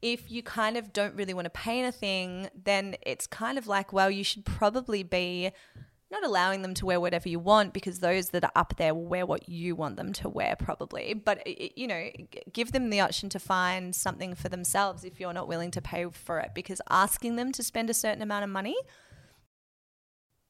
If 0.00 0.30
you 0.30 0.42
kind 0.42 0.76
of 0.76 0.92
don't 0.92 1.14
really 1.14 1.34
want 1.34 1.46
to 1.46 1.50
pay 1.50 1.80
anything, 1.80 2.48
then 2.64 2.96
it's 3.02 3.26
kind 3.26 3.58
of 3.58 3.66
like, 3.66 3.92
well, 3.92 4.10
you 4.10 4.22
should 4.22 4.44
probably 4.44 5.02
be 5.02 5.50
not 6.12 6.24
allowing 6.24 6.62
them 6.62 6.74
to 6.74 6.86
wear 6.86 7.00
whatever 7.00 7.28
you 7.28 7.40
want 7.40 7.72
because 7.72 7.98
those 7.98 8.28
that 8.28 8.44
are 8.44 8.52
up 8.54 8.74
there 8.76 8.94
will 8.94 9.06
wear 9.06 9.26
what 9.26 9.48
you 9.48 9.74
want 9.74 9.96
them 9.96 10.12
to 10.12 10.28
wear 10.28 10.54
probably 10.56 11.14
but 11.14 11.44
you 11.76 11.88
know 11.88 12.08
give 12.52 12.70
them 12.70 12.90
the 12.90 13.00
option 13.00 13.28
to 13.28 13.40
find 13.40 13.96
something 13.96 14.34
for 14.34 14.48
themselves 14.48 15.02
if 15.02 15.18
you're 15.18 15.32
not 15.32 15.48
willing 15.48 15.70
to 15.70 15.80
pay 15.80 16.06
for 16.10 16.38
it 16.38 16.50
because 16.54 16.80
asking 16.90 17.36
them 17.36 17.50
to 17.50 17.62
spend 17.62 17.90
a 17.90 17.94
certain 17.94 18.22
amount 18.22 18.44
of 18.44 18.50
money 18.50 18.76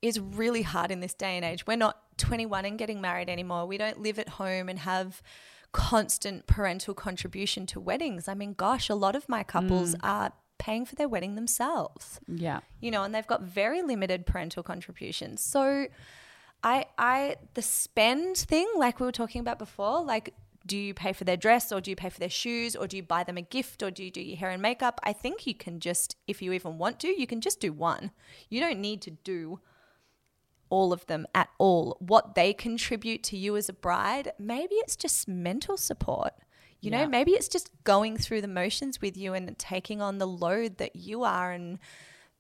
is 0.03 0.19
really 0.19 0.63
hard 0.63 0.91
in 0.91 1.01
this 1.01 1.15
day 1.15 1.37
and 1.37 1.45
age. 1.45 1.65
We're 1.67 1.77
not 1.77 2.19
21 2.19 2.65
and 2.65 2.77
getting 2.77 3.01
married 3.01 3.31
anymore. 3.31 3.67
We 3.67 3.79
don't 3.79 4.01
live 4.01 4.19
at 4.19 4.31
home 4.31 4.69
and 4.69 4.81
have 4.81 5.23
constant 5.71 6.47
parental 6.47 6.93
contribution 6.93 7.65
to 7.67 7.81
weddings. 7.81 8.29
I 8.29 8.35
mean, 8.35 8.53
gosh, 8.53 8.91
a 8.91 8.95
lot 8.95 9.17
of 9.17 9.29
my 9.29 9.43
couples 9.45 9.95
mm. 9.95 10.01
are 10.03 10.33
paying 10.63 10.87
for 10.87 10.95
their 10.95 11.09
wedding 11.09 11.35
themselves. 11.35 12.21
Yeah. 12.29 12.61
You 12.81 12.93
know, 12.93 13.03
and 13.03 13.13
they've 13.13 13.27
got 13.27 13.43
very 13.43 13.83
limited 13.83 14.27
parental 14.27 14.63
contributions. 14.63 15.43
So 15.43 15.89
I 16.63 16.87
I 16.97 17.37
the 17.55 17.63
spend 17.63 18.37
thing 18.37 18.69
like 18.77 19.01
we 19.01 19.07
were 19.07 19.19
talking 19.23 19.41
about 19.41 19.59
before, 19.59 20.05
like 20.05 20.35
do 20.65 20.79
you 20.79 20.95
pay 20.95 21.13
for 21.13 21.25
their 21.25 21.37
dress 21.37 21.73
or 21.73 21.81
do 21.81 21.91
you 21.91 21.97
pay 21.97 22.09
for 22.09 22.21
their 22.21 22.31
shoes 22.31 22.77
or 22.77 22.87
do 22.87 22.97
you 22.97 23.03
buy 23.03 23.25
them 23.25 23.37
a 23.37 23.43
gift 23.43 23.83
or 23.83 23.91
do 23.91 24.05
you 24.05 24.13
do 24.13 24.21
your 24.21 24.37
hair 24.37 24.51
and 24.51 24.63
makeup? 24.63 25.01
I 25.03 25.13
think 25.13 25.49
you 25.49 25.55
can 25.55 25.81
just 25.81 26.15
if 26.29 26.41
you 26.41 26.53
even 26.53 26.79
want 26.79 27.01
to, 27.01 27.09
you 27.09 27.27
can 27.27 27.41
just 27.41 27.59
do 27.59 27.73
one. 27.73 28.13
You 28.49 28.61
don't 28.61 28.81
need 28.81 29.03
to 29.03 29.11
do 29.11 29.59
all 30.71 30.93
of 30.93 31.05
them 31.07 31.27
at 31.35 31.49
all. 31.59 31.97
What 31.99 32.37
they 32.37 32.55
contribute 32.55 33.25
to 33.25 33.37
you 33.37 33.57
as 33.57 33.69
a 33.69 33.73
bride, 33.73 34.33
maybe 34.39 34.77
it's 34.77 34.95
just 34.95 35.27
mental 35.27 35.77
support. 35.77 36.35
You 36.83 36.91
know, 36.91 37.07
maybe 37.07 37.31
it's 37.31 37.49
just 37.49 37.71
going 37.85 38.17
through 38.17 38.41
the 38.41 38.49
motions 38.49 39.01
with 39.01 39.17
you 39.17 39.35
and 39.35 39.57
taking 39.57 40.03
on 40.03 40.19
the 40.19 40.27
load 40.27 40.79
that 40.79 40.97
you 40.97 41.23
are 41.23 41.53
and 41.53 41.79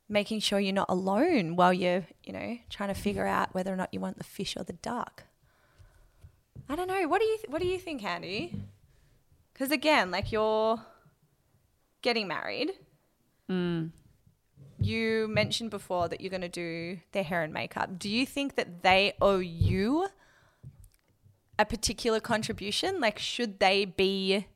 making 0.08 0.40
sure 0.40 0.58
you're 0.58 0.74
not 0.74 0.90
alone 0.90 1.54
while 1.54 1.72
you're, 1.72 2.04
you 2.24 2.32
know, 2.32 2.58
trying 2.68 2.92
to 2.92 3.00
figure 3.00 3.26
out 3.26 3.54
whether 3.54 3.72
or 3.72 3.76
not 3.76 3.94
you 3.94 4.00
want 4.00 4.18
the 4.18 4.24
fish 4.24 4.56
or 4.56 4.64
the 4.64 4.72
duck. 4.72 5.22
I 6.68 6.74
don't 6.74 6.88
know. 6.88 7.06
What 7.06 7.20
do 7.20 7.26
you 7.26 7.36
th- 7.36 7.48
what 7.50 7.62
do 7.62 7.68
you 7.68 7.78
think, 7.78 8.02
Andie? 8.02 8.52
Cuz 9.54 9.70
again, 9.70 10.10
like 10.10 10.32
you're 10.32 10.80
getting 12.02 12.26
married. 12.26 12.72
Mm. 13.48 13.92
You 14.80 15.28
mentioned 15.28 15.70
before 15.70 16.08
that 16.08 16.20
you're 16.20 16.30
going 16.30 16.40
to 16.40 16.48
do 16.48 16.98
their 17.12 17.22
hair 17.22 17.44
and 17.44 17.52
makeup. 17.52 17.96
Do 17.96 18.08
you 18.08 18.26
think 18.26 18.56
that 18.56 18.82
they 18.82 19.12
owe 19.20 19.38
you 19.38 20.08
a 21.62 21.64
particular 21.64 22.20
contribution? 22.20 23.00
Like, 23.00 23.18
should 23.18 23.58
they 23.60 23.86
be 23.86 24.46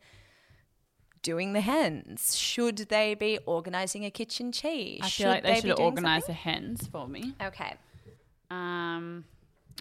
doing 1.22 1.54
the 1.54 1.60
hens? 1.60 2.36
Should 2.36 2.76
they 2.76 3.14
be 3.14 3.38
organizing 3.46 4.04
a 4.04 4.10
kitchen 4.10 4.52
cheese? 4.52 5.00
I 5.02 5.08
feel 5.08 5.28
like 5.28 5.42
they 5.42 5.54
be 5.54 5.68
should 5.68 5.80
organize 5.80 6.26
the 6.26 6.32
hens 6.32 6.86
for 6.86 7.08
me. 7.08 7.34
Okay. 7.42 7.74
Um, 8.50 9.24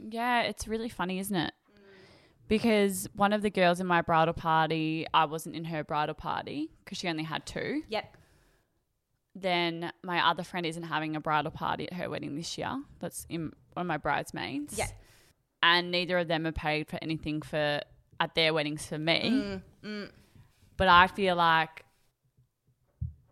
yeah, 0.10 0.42
it's 0.44 0.68
really 0.68 0.90
funny, 0.90 1.20
isn't 1.20 1.36
it? 1.36 1.54
Because 2.48 3.08
one 3.16 3.34
of 3.34 3.42
the 3.42 3.50
girls 3.50 3.80
in 3.80 3.88
my 3.88 4.02
bridal 4.02 4.34
party, 4.34 5.08
I 5.14 5.26
wasn't 5.26 5.56
in 5.56 5.66
her 5.66 5.84
bridal 5.84 6.14
party 6.16 6.70
because 6.84 6.98
she 7.00 7.08
only 7.08 7.24
had 7.24 7.46
two. 7.46 7.82
Yep. 7.90 8.18
Then 9.34 9.92
my 10.04 10.30
other 10.30 10.44
friend 10.44 10.66
isn't 10.66 10.84
having 10.84 11.16
a 11.16 11.20
bridal 11.20 11.52
party 11.52 11.88
at 11.88 11.94
her 11.94 12.10
wedding 12.10 12.36
this 12.36 12.58
year. 12.58 12.82
That's 13.00 13.26
in 13.30 13.52
one 13.74 13.86
of 13.86 13.88
my 13.88 13.98
bridesmaids. 13.98 14.78
Yeah. 14.78 14.88
And 15.68 15.90
neither 15.90 16.20
of 16.20 16.28
them 16.28 16.46
are 16.46 16.52
paid 16.52 16.88
for 16.88 17.00
anything 17.02 17.42
for 17.42 17.82
at 18.20 18.36
their 18.36 18.54
weddings 18.54 18.86
for 18.86 19.00
me. 19.00 19.60
Mm, 19.84 20.12
But 20.78 20.88
I 20.90 21.08
feel 21.08 21.36
like 21.36 21.84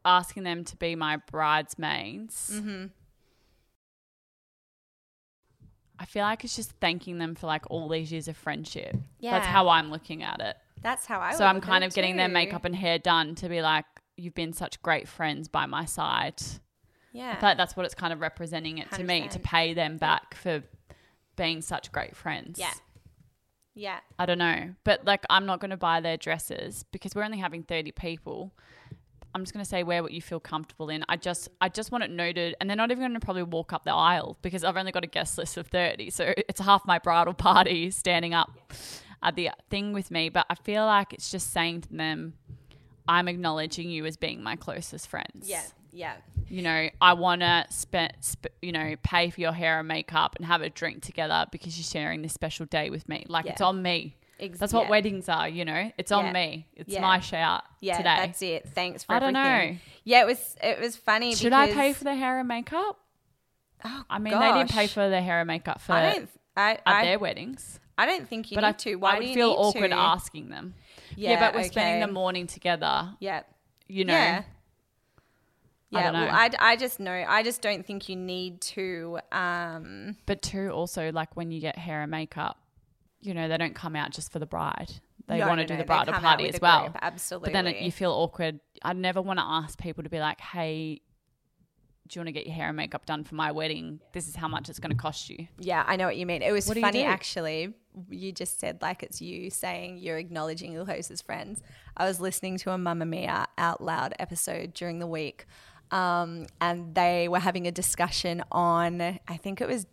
asking 0.03 0.41
them 0.41 0.63
to 0.65 0.75
be 0.77 0.95
my 0.95 1.17
bridesmaids. 1.31 2.49
Mm-hmm. 2.55 2.85
I 5.99 6.05
feel 6.05 6.23
like 6.23 6.43
it's 6.43 6.55
just 6.55 6.71
thanking 6.81 7.19
them 7.19 7.35
for 7.35 7.45
like 7.47 7.69
all 7.69 7.87
these 7.87 8.11
years 8.11 8.27
of 8.27 8.35
friendship. 8.35 8.95
That's 9.21 9.45
how 9.45 9.69
I'm 9.69 9.91
looking 9.91 10.23
at 10.23 10.41
it. 10.41 10.57
That's 10.81 11.05
how 11.05 11.19
I. 11.21 11.33
so 11.35 11.45
I'm 11.45 11.61
kind 11.61 11.83
of 11.83 11.93
getting 11.93 12.17
their 12.17 12.27
makeup 12.27 12.65
and 12.65 12.75
hair 12.75 12.97
done 12.97 13.35
to 13.35 13.47
be 13.47 13.61
like, 13.61 13.85
you've 14.17 14.33
been 14.33 14.53
such 14.53 14.81
great 14.81 15.07
friends 15.07 15.47
by 15.47 15.65
my 15.67 15.85
side. 15.85 16.41
Yeah. 17.13 17.31
I 17.31 17.35
feel 17.35 17.49
like 17.49 17.57
that's 17.57 17.77
what 17.77 17.85
it's 17.85 17.95
kind 17.95 18.11
of 18.11 18.21
representing 18.21 18.79
it 18.79 18.91
to 18.93 19.03
me 19.03 19.27
to 19.29 19.39
pay 19.39 19.75
them 19.75 19.97
back 19.97 20.33
for 20.33 20.63
being 21.35 21.61
such 21.61 21.91
great 21.91 22.15
friends. 22.15 22.59
yeah. 22.59 22.73
Yeah. 23.75 23.99
I 24.19 24.27
don't 24.27 24.37
know. 24.37 24.75
But 24.83 25.03
like, 25.05 25.25
I'm 25.29 25.45
not 25.45 25.59
going 25.59 25.71
to 25.71 25.77
buy 25.77 25.99
their 25.99 26.15
dresses 26.17 26.85
because 26.91 27.15
we're 27.15 27.23
only 27.23 27.39
having 27.39 27.63
30 27.63 27.91
people. 27.91 28.53
I'm 29.33 29.41
just 29.41 29.51
going 29.51 29.65
to 29.65 29.69
say 29.69 29.81
wear 29.81 30.03
what 30.03 30.11
you 30.11 30.21
feel 30.21 30.39
comfortable 30.39 30.89
in. 30.89 31.03
I 31.09 31.17
just, 31.17 31.49
I 31.59 31.69
just 31.69 31.91
want 31.91 32.03
it 32.03 32.11
noted, 32.11 32.55
and 32.61 32.69
they're 32.69 32.77
not 32.77 32.91
even 32.91 33.01
going 33.01 33.15
to 33.15 33.19
probably 33.19 33.41
walk 33.41 33.73
up 33.73 33.83
the 33.83 33.91
aisle 33.93 34.37
because 34.43 34.63
I've 34.63 34.77
only 34.77 34.91
got 34.91 35.03
a 35.03 35.07
guest 35.07 35.39
list 35.39 35.57
of 35.57 35.67
30, 35.67 36.11
so 36.11 36.35
it's 36.37 36.61
half 36.61 36.85
my 36.85 36.99
bridal 36.99 37.33
party 37.33 37.89
standing 38.03 38.35
up 38.35 38.51
at 39.23 39.35
the 39.35 39.49
thing 39.71 39.91
with 39.91 40.11
me. 40.11 40.29
But 40.29 40.45
I 40.51 40.55
feel 40.55 40.85
like 40.85 41.11
it's 41.13 41.31
just 41.31 41.51
saying 41.51 41.81
to 41.81 41.93
them, 41.93 42.35
I'm 43.07 43.27
acknowledging 43.27 43.89
you 43.89 44.05
as 44.05 44.17
being 44.17 44.43
my 44.43 44.55
closest 44.55 45.07
friends. 45.07 45.49
Yeah. 45.49 45.63
Yeah. 45.93 46.15
You 46.49 46.61
know, 46.61 46.89
I 47.01 47.13
want 47.13 47.41
to 47.41 47.65
spend, 47.69 48.13
sp- 48.19 48.53
you 48.61 48.71
know, 48.71 48.95
pay 49.03 49.29
for 49.29 49.39
your 49.41 49.53
hair 49.53 49.79
and 49.79 49.87
makeup 49.87 50.35
and 50.35 50.45
have 50.45 50.61
a 50.61 50.69
drink 50.69 51.01
together 51.03 51.45
because 51.51 51.77
you're 51.77 51.83
sharing 51.85 52.21
this 52.21 52.33
special 52.33 52.65
day 52.65 52.89
with 52.89 53.07
me. 53.07 53.25
Like 53.27 53.45
it's 53.45 53.61
on 53.61 53.81
me. 53.81 54.17
Ex- 54.39 54.59
That's 54.59 54.73
what 54.73 54.85
yeah. 54.85 54.89
weddings 54.89 55.29
are, 55.29 55.47
you 55.47 55.63
know. 55.65 55.91
It's 55.97 56.11
on 56.11 56.25
Yeah. 56.25 56.31
me. 56.33 56.67
It's 56.75 56.89
Yeah. 56.93 57.01
my 57.01 57.19
shout 57.19 57.63
Yeah, 57.79 57.97
today. 57.97 58.15
that's 58.17 58.41
it. 58.41 58.67
Thanks 58.69 59.03
for 59.03 59.13
I 59.15 59.19
don't 59.19 59.33
know. 59.33 59.77
Yeah, 60.03 60.21
it 60.21 60.25
was 60.27 60.55
it 60.61 60.79
was 60.79 60.97
funny. 60.97 61.33
Should 61.35 61.53
I 61.53 61.71
pay 61.71 61.93
for 61.93 62.03
the 62.03 62.15
hair 62.15 62.39
and 62.39 62.47
makeup? 62.47 62.99
Oh, 63.85 64.03
I 64.09 64.19
mean, 64.19 64.37
they 64.37 64.51
didn't 64.51 64.71
pay 64.71 64.87
for 64.87 65.09
the 65.09 65.21
hair 65.21 65.39
and 65.41 65.47
makeup 65.47 65.81
for 65.81 65.93
I 65.93 66.13
don't. 66.13 66.29
I 66.55 66.77
I, 66.85 67.05
their 67.05 67.19
weddings, 67.19 67.79
I 67.97 68.05
don't 68.05 68.27
think 68.27 68.51
you 68.51 68.55
but 68.55 68.61
need 68.61 68.67
I, 68.67 68.71
to. 68.73 68.95
Why 68.95 69.11
I 69.11 69.13
would 69.15 69.21
do 69.23 69.27
you 69.29 69.33
feel 69.35 69.51
awkward 69.51 69.89
to? 69.89 69.95
asking 69.95 70.49
them. 70.49 70.73
Yeah, 71.15 71.31
Yeah, 71.31 71.39
but 71.39 71.55
we're 71.55 71.63
spending 71.63 72.01
the 72.07 72.11
morning 72.13 72.47
together. 72.47 73.09
Yeah. 73.19 73.43
You 73.87 74.05
know, 74.05 74.43
Yeah. 75.93 76.09
I 76.09 76.11
well. 76.11 76.29
I, 76.31 76.49
I 76.59 76.75
just 76.75 76.99
know. 76.99 77.25
I 77.27 77.43
just 77.43 77.61
don't 77.61 77.85
think 77.85 78.09
you 78.09 78.15
need 78.15 78.61
to. 78.61 79.19
Um, 79.31 80.17
but 80.25 80.41
two 80.41 80.69
also 80.69 81.11
like 81.11 81.35
when 81.35 81.51
you 81.51 81.59
get 81.59 81.77
hair 81.77 82.01
and 82.01 82.11
makeup, 82.11 82.57
you 83.21 83.33
know, 83.33 83.47
they 83.47 83.57
don't 83.57 83.75
come 83.75 83.95
out 83.95 84.11
just 84.11 84.31
for 84.31 84.39
the 84.39 84.45
bride. 84.45 84.91
They 85.27 85.39
no, 85.39 85.47
want 85.47 85.59
to 85.59 85.63
no, 85.63 85.67
do 85.67 85.77
the 85.77 85.85
bridal 85.85 86.13
party 86.13 86.49
as 86.49 86.59
well. 86.59 86.83
group, 86.83 86.97
Absolutely. 87.01 87.47
But 87.47 87.53
then 87.53 87.67
it, 87.67 87.81
you 87.81 87.91
feel 87.91 88.11
awkward. 88.11 88.59
I 88.81 88.93
never 88.93 89.21
want 89.21 89.39
to 89.39 89.45
ask 89.45 89.79
people 89.79 90.03
to 90.03 90.09
be 90.09 90.19
like, 90.19 90.41
"Hey, 90.41 91.01
do 92.07 92.17
you 92.17 92.19
want 92.19 92.27
to 92.27 92.33
get 92.33 92.45
your 92.45 92.55
hair 92.55 92.67
and 92.67 92.75
makeup 92.75 93.05
done 93.05 93.23
for 93.23 93.35
my 93.35 93.53
wedding? 93.53 94.01
This 94.11 94.27
is 94.27 94.35
how 94.35 94.49
much 94.49 94.67
it's 94.67 94.79
going 94.79 94.91
to 94.91 94.97
cost 94.97 95.29
you." 95.29 95.47
yeah, 95.59 95.83
I 95.87 95.95
know 95.95 96.05
what 96.05 96.17
you 96.17 96.25
mean. 96.25 96.41
It 96.41 96.51
was 96.51 96.67
What 96.67 96.77
funny 96.77 97.03
actually 97.03 97.73
you 98.09 98.31
just 98.31 98.59
said 98.59 98.81
like 98.81 99.03
it's 99.03 99.21
you 99.21 99.49
saying 99.49 99.97
you're 99.99 100.17
acknowledging 100.17 100.73
your 100.73 100.85
closest 100.85 101.25
friends. 101.25 101.61
I 101.95 102.05
was 102.05 102.19
listening 102.19 102.57
to 102.59 102.71
a 102.71 102.77
Mamamia 102.77 103.45
out 103.57 103.81
loud 103.81 104.13
episode 104.19 104.73
during 104.73 104.99
the 104.99 105.07
week, 105.07 105.45
um, 105.91 106.47
and 106.59 106.95
they 106.95 107.27
were 107.27 107.39
having 107.39 107.67
a 107.67 107.71
discussion 107.71 108.43
on. 108.51 109.01
I 109.01 109.37
think 109.37 109.61
it 109.61 109.67
was 109.67 109.85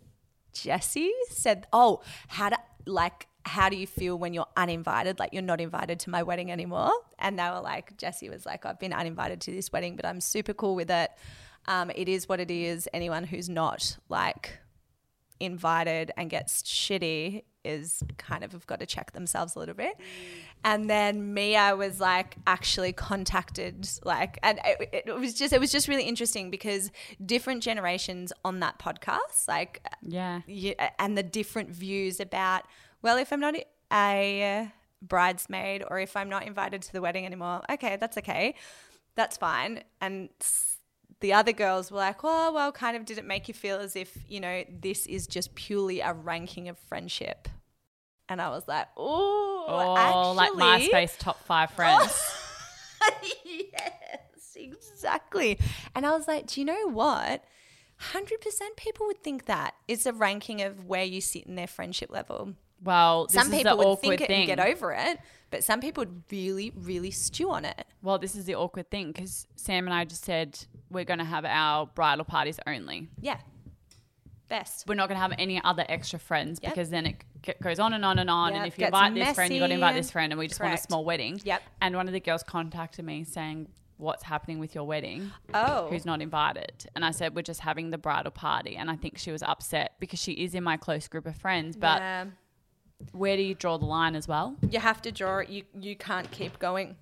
Jesse 0.53 1.11
said, 1.29 1.67
"Oh, 1.73 2.01
how 2.27 2.49
to 2.49 2.57
like." 2.85 3.27
How 3.43 3.69
do 3.69 3.75
you 3.75 3.87
feel 3.87 4.19
when 4.19 4.35
you're 4.35 4.45
uninvited? 4.55 5.17
Like 5.17 5.33
you're 5.33 5.41
not 5.41 5.59
invited 5.59 5.99
to 6.01 6.11
my 6.11 6.21
wedding 6.21 6.51
anymore? 6.51 6.91
And 7.17 7.39
they 7.39 7.49
were 7.49 7.59
like, 7.59 7.97
Jesse 7.97 8.29
was 8.29 8.45
like, 8.45 8.67
I've 8.67 8.77
been 8.77 8.93
uninvited 8.93 9.41
to 9.41 9.51
this 9.51 9.71
wedding, 9.71 9.95
but 9.95 10.05
I'm 10.05 10.21
super 10.21 10.53
cool 10.53 10.75
with 10.75 10.91
it. 10.91 11.09
Um, 11.65 11.89
it 11.95 12.07
is 12.07 12.29
what 12.29 12.39
it 12.39 12.51
is. 12.51 12.87
Anyone 12.93 13.23
who's 13.23 13.49
not 13.49 13.97
like 14.09 14.59
invited 15.41 16.11
and 16.17 16.29
gets 16.29 16.61
shitty 16.63 17.43
is 17.63 18.01
kind 18.17 18.43
of 18.43 18.53
have 18.53 18.65
got 18.65 18.79
to 18.79 18.85
check 18.87 19.11
themselves 19.11 19.55
a 19.55 19.59
little 19.59 19.75
bit. 19.75 19.95
And 20.63 20.89
then 20.89 21.33
Mia 21.33 21.75
was 21.75 21.99
like 21.99 22.35
actually 22.47 22.91
contacted 22.93 23.87
like 24.03 24.39
and 24.41 24.59
it, 24.65 25.05
it 25.07 25.15
was 25.15 25.33
just 25.35 25.53
it 25.53 25.59
was 25.59 25.71
just 25.71 25.87
really 25.87 26.03
interesting 26.03 26.49
because 26.49 26.91
different 27.23 27.61
generations 27.61 28.33
on 28.43 28.59
that 28.61 28.79
podcast 28.79 29.47
like 29.47 29.81
Yeah. 30.01 30.41
you, 30.47 30.73
and 30.97 31.17
the 31.17 31.23
different 31.23 31.69
views 31.69 32.19
about 32.19 32.63
well 33.03 33.17
if 33.17 33.31
I'm 33.31 33.39
not 33.39 33.55
a 33.93 34.71
bridesmaid 35.03 35.83
or 35.89 35.99
if 35.99 36.15
I'm 36.15 36.29
not 36.29 36.45
invited 36.47 36.81
to 36.83 36.93
the 36.93 37.01
wedding 37.01 37.25
anymore 37.25 37.61
okay 37.71 37.97
that's 37.99 38.17
okay 38.17 38.55
that's 39.15 39.37
fine 39.37 39.83
and 39.99 40.29
the 41.21 41.33
other 41.33 41.53
girls 41.53 41.91
were 41.91 41.97
like 41.99 42.17
oh 42.23 42.51
well 42.53 42.71
kind 42.71 42.97
of 42.97 43.05
did 43.05 43.17
it 43.17 43.25
make 43.25 43.47
you 43.47 43.53
feel 43.53 43.77
as 43.77 43.95
if 43.95 44.17
you 44.27 44.39
know 44.39 44.63
this 44.81 45.05
is 45.05 45.25
just 45.27 45.55
purely 45.55 45.99
a 46.01 46.13
ranking 46.13 46.67
of 46.67 46.77
friendship 46.77 47.47
and 48.29 48.41
I 48.41 48.49
was 48.49 48.67
like 48.67 48.87
oh 48.97 49.47
Oh, 49.67 50.33
like 50.33 50.49
actually- 50.57 50.89
MySpace 50.89 51.17
top 51.17 51.43
five 51.45 51.69
friends. 51.77 52.19
yes, 53.45 54.55
exactly. 54.55 55.59
And 55.95 56.05
I 56.05 56.11
was 56.11 56.27
like, 56.27 56.47
do 56.47 56.59
you 56.59 56.65
know 56.65 56.89
what? 56.89 57.43
100% 58.13 58.31
people 58.77 59.05
would 59.05 59.23
think 59.23 59.45
that 59.45 59.75
it's 59.87 60.05
a 60.05 60.13
ranking 60.13 60.61
of 60.61 60.85
where 60.85 61.03
you 61.03 61.21
sit 61.21 61.43
in 61.43 61.55
their 61.55 61.67
friendship 61.67 62.09
level. 62.11 62.53
Well, 62.83 63.27
this 63.27 63.35
Some 63.35 63.51
people 63.51 63.77
would 63.77 63.99
think 63.99 64.21
it 64.21 64.27
thing. 64.27 64.49
and 64.49 64.59
get 64.59 64.59
over 64.59 64.91
it, 64.93 65.19
but 65.51 65.63
some 65.63 65.79
people 65.81 66.01
would 66.01 66.23
really, 66.31 66.71
really 66.75 67.11
stew 67.11 67.51
on 67.51 67.65
it. 67.65 67.85
Well, 68.01 68.17
this 68.17 68.35
is 68.35 68.45
the 68.45 68.55
awkward 68.55 68.89
thing 68.89 69.11
because 69.11 69.45
Sam 69.55 69.85
and 69.85 69.93
I 69.93 70.05
just 70.05 70.23
said 70.25 70.57
we're 70.89 71.03
going 71.05 71.19
to 71.19 71.25
have 71.25 71.45
our 71.45 71.85
bridal 71.85 72.25
parties 72.25 72.59
only. 72.65 73.09
Yeah. 73.21 73.37
Best. 74.47 74.85
We're 74.87 74.95
not 74.95 75.07
going 75.07 75.15
to 75.15 75.21
have 75.21 75.33
any 75.39 75.61
other 75.63 75.85
extra 75.87 76.19
friends 76.19 76.59
Yep. 76.61 76.73
because 76.73 76.89
then 76.89 77.05
it 77.05 77.15
g- 77.41 77.53
goes 77.63 77.79
on 77.79 77.93
and 77.93 78.03
on 78.03 78.19
and 78.19 78.29
on. 78.29 78.51
Yep, 78.53 78.57
and 78.57 78.67
if 78.67 78.77
you 78.77 78.79
gets 78.79 78.87
invite 78.89 79.13
this 79.15 79.35
friend, 79.35 79.53
you 79.53 79.59
got 79.61 79.67
to 79.67 79.73
invite 79.73 79.95
this 79.95 80.11
friend, 80.11 80.33
and 80.33 80.39
we 80.39 80.47
just 80.47 80.59
want 80.59 80.73
a 80.73 80.77
small 80.77 81.05
wedding. 81.05 81.39
Yep. 81.45 81.61
And 81.79 81.95
one 81.95 82.07
of 82.07 82.13
the 82.13 82.19
girls 82.19 82.43
contacted 82.43 83.05
me 83.05 83.23
saying, 83.23 83.69
"What's 83.95 84.23
happening 84.23 84.59
with 84.59 84.75
your 84.75 84.83
wedding? 84.83 85.31
Oh. 85.53 85.87
Who's 85.89 86.05
not 86.05 86.21
invited?" 86.21 86.85
And 86.95 87.05
I 87.05 87.11
said, 87.11 87.33
"We're 87.33 87.43
just 87.43 87.61
having 87.61 87.91
the 87.91 87.97
bridal 87.97 88.31
party." 88.31 88.75
And 88.75 88.91
I 88.91 88.97
think 88.97 89.17
she 89.17 89.31
was 89.31 89.41
upset 89.41 89.93
because 90.01 90.19
she 90.21 90.33
is 90.33 90.53
in 90.53 90.65
my 90.65 90.75
close 90.75 91.07
group 91.07 91.25
of 91.27 91.35
friends. 91.37 91.77
But 91.77 92.01
Yeah. 92.01 92.25
Where 93.11 93.35
do 93.35 93.43
you 93.43 93.55
draw 93.55 93.77
the 93.77 93.85
line 93.85 94.15
as 94.15 94.27
well? 94.27 94.55
you 94.69 94.79
have 94.79 95.01
to 95.03 95.11
draw 95.11 95.39
it. 95.39 95.49
You 95.49 95.63
you 95.79 95.95
can't 95.95 96.29
keep 96.31 96.59
going. 96.59 96.95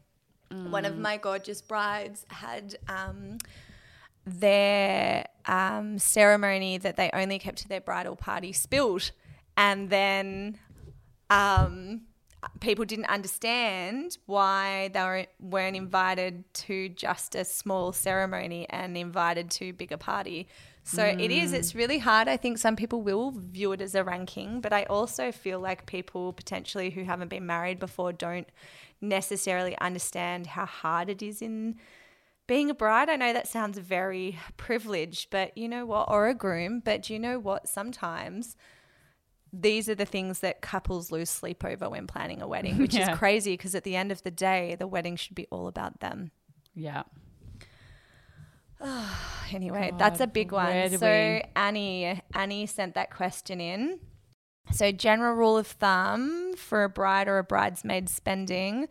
One 0.52 0.86
of 0.86 0.98
my 0.98 1.18
gorgeous 1.18 1.62
brides 1.62 2.26
had 2.30 2.76
um, 2.88 3.38
their 4.26 5.28
um, 5.46 6.00
ceremony 6.00 6.80
that 6.80 6.96
they 6.98 7.12
only 7.14 7.38
kept 7.38 7.60
to 7.60 7.68
their 7.68 7.82
bridal 7.82 8.16
party 8.16 8.52
spilled, 8.52 9.12
and 9.56 9.92
then 9.92 10.58
um, 11.30 12.02
people 12.60 12.86
didn't 12.86 13.06
understand 13.06 14.18
why 14.26 14.90
they 14.94 15.02
were, 15.02 15.26
weren't 15.40 15.76
invited 15.76 16.52
to 16.54 16.90
just 16.90 17.36
a 17.36 17.46
small 17.46 17.92
ceremony 17.92 18.66
and 18.70 18.98
invited 18.98 19.52
to 19.52 19.74
bigger 19.74 19.98
party. 19.98 20.48
So 20.90 21.06
it 21.06 21.30
is, 21.30 21.54
it's 21.54 21.74
mm. 21.74 21.78
really 21.78 22.00
hard. 22.00 22.28
I 22.28 22.36
think 22.36 22.58
some 22.58 22.76
people 22.76 23.04
will 23.04 23.32
view 23.32 23.72
it 23.74 23.82
as 23.82 23.94
a 23.94 24.04
ranking, 24.04 24.60
but 24.60 24.74
I 24.74 24.86
also 24.86 25.32
feel 25.32 25.60
like 25.60 25.86
people 25.86 26.34
potentially 26.34 26.90
who 26.90 27.04
haven't 27.04 27.28
been 27.28 27.46
married 27.46 27.78
before 27.78 28.12
don't 28.12 28.48
necessarily 29.00 29.78
understand 29.78 30.48
how 30.48 30.66
hard 30.66 31.08
it 31.10 31.22
is 31.22 31.44
in 31.44 31.76
being 32.48 32.72
a 32.72 32.74
bride. 32.74 33.08
I 33.08 33.18
know 33.18 33.34
that 33.34 33.48
sounds 33.48 33.78
very 33.78 34.40
privileged, 34.58 35.30
but 35.30 35.56
you 35.56 35.70
know 35.70 35.86
what? 35.86 36.10
Or 36.10 36.28
a 36.28 36.34
groom, 36.34 36.82
but 36.84 37.04
do 37.04 37.14
you 37.14 37.20
know 37.20 37.38
what? 37.38 37.70
Sometimes 37.70 38.58
these 39.54 39.90
are 39.90 39.96
the 39.96 40.06
things 40.06 40.40
that 40.40 40.62
couples 40.62 41.12
lose 41.12 41.30
sleep 41.30 41.64
over 41.64 41.88
when 41.88 42.08
planning 42.08 42.42
a 42.42 42.48
wedding, 42.48 42.80
which 42.80 42.94
Yeah. 42.96 43.12
is 43.12 43.18
crazy 43.18 43.54
because 43.54 43.76
at 43.76 43.84
the 43.84 43.96
end 43.96 44.12
of 44.12 44.24
the 44.24 44.32
day, 44.32 44.76
the 44.80 44.88
wedding 44.88 45.16
should 45.16 45.36
be 45.36 45.46
all 45.52 45.68
about 45.68 46.00
them. 46.00 46.32
Yeah. 46.74 47.04
Anyway, 49.54 49.92
that's 49.98 50.20
a 50.20 50.28
big 50.28 50.52
one. 50.52 50.90
So 50.98 51.06
we- 51.08 51.44
Annie, 51.56 52.22
Annie 52.34 52.66
sent 52.66 52.96
that 52.96 53.10
question 53.16 53.60
in. 53.60 54.00
So 54.72 54.92
general 54.92 55.34
rule 55.36 55.58
of 55.58 55.66
thumb 55.68 56.54
for 56.56 56.84
a 56.84 56.90
bride 56.90 57.28
or 57.28 57.40
a 57.40 57.44
bridesmaid 57.44 58.08
spending, 58.10 58.88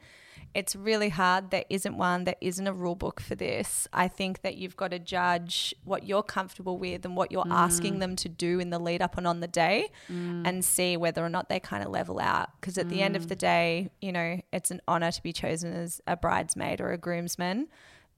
it's 0.55 0.75
really 0.75 1.11
hard. 1.11 1.51
There 1.53 1.65
isn't 1.71 1.97
one. 1.97 2.25
There 2.25 2.35
isn't 2.41 2.67
a 2.67 2.73
rule 2.73 2.97
book 2.97 3.21
for 3.21 3.37
this. 3.37 3.87
I 3.93 4.09
think 4.09 4.43
that 4.43 4.57
you've 4.57 4.77
got 4.77 4.91
to 4.91 4.99
judge 4.99 5.75
what 5.85 6.05
you're 6.05 6.23
comfortable 6.25 6.79
with 6.79 7.05
and 7.05 7.15
what 7.15 7.31
you're 7.31 7.45
Mm. 7.45 7.53
asking 7.53 7.99
them 8.01 8.17
to 8.17 8.29
do 8.29 8.59
in 8.59 8.71
the 8.71 8.79
lead 8.81 9.01
up 9.03 9.17
and 9.19 9.27
on 9.27 9.39
the 9.41 9.47
day, 9.47 9.91
and 10.09 10.65
see 10.65 10.97
whether 10.97 11.25
or 11.25 11.29
not 11.29 11.49
they 11.49 11.61
kind 11.61 11.85
of 11.85 11.91
level 11.91 12.19
out. 12.19 12.49
Because 12.61 12.77
at 12.79 12.89
the 12.89 13.01
end 13.03 13.15
Mm. 13.15 13.19
of 13.19 13.29
the 13.29 13.37
day, 13.37 13.91
you 14.01 14.11
know, 14.11 14.41
it's 14.53 14.71
an 14.73 14.81
honor 14.89 15.13
to 15.13 15.23
be 15.23 15.33
chosen 15.33 15.73
as 15.73 16.01
a 16.09 16.17
bridesmaid 16.17 16.81
or 16.81 16.91
a 16.91 16.99
groomsman, 16.99 17.69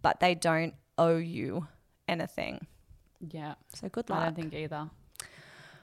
but 0.00 0.20
they 0.20 0.34
don't 0.34 0.74
owe 0.96 1.16
you 1.18 1.66
anything. 2.10 2.66
Yeah. 3.26 3.54
So 3.74 3.88
good 3.88 4.10
luck. 4.10 4.18
I 4.18 4.24
don't 4.26 4.34
think 4.34 4.54
either. 4.54 4.90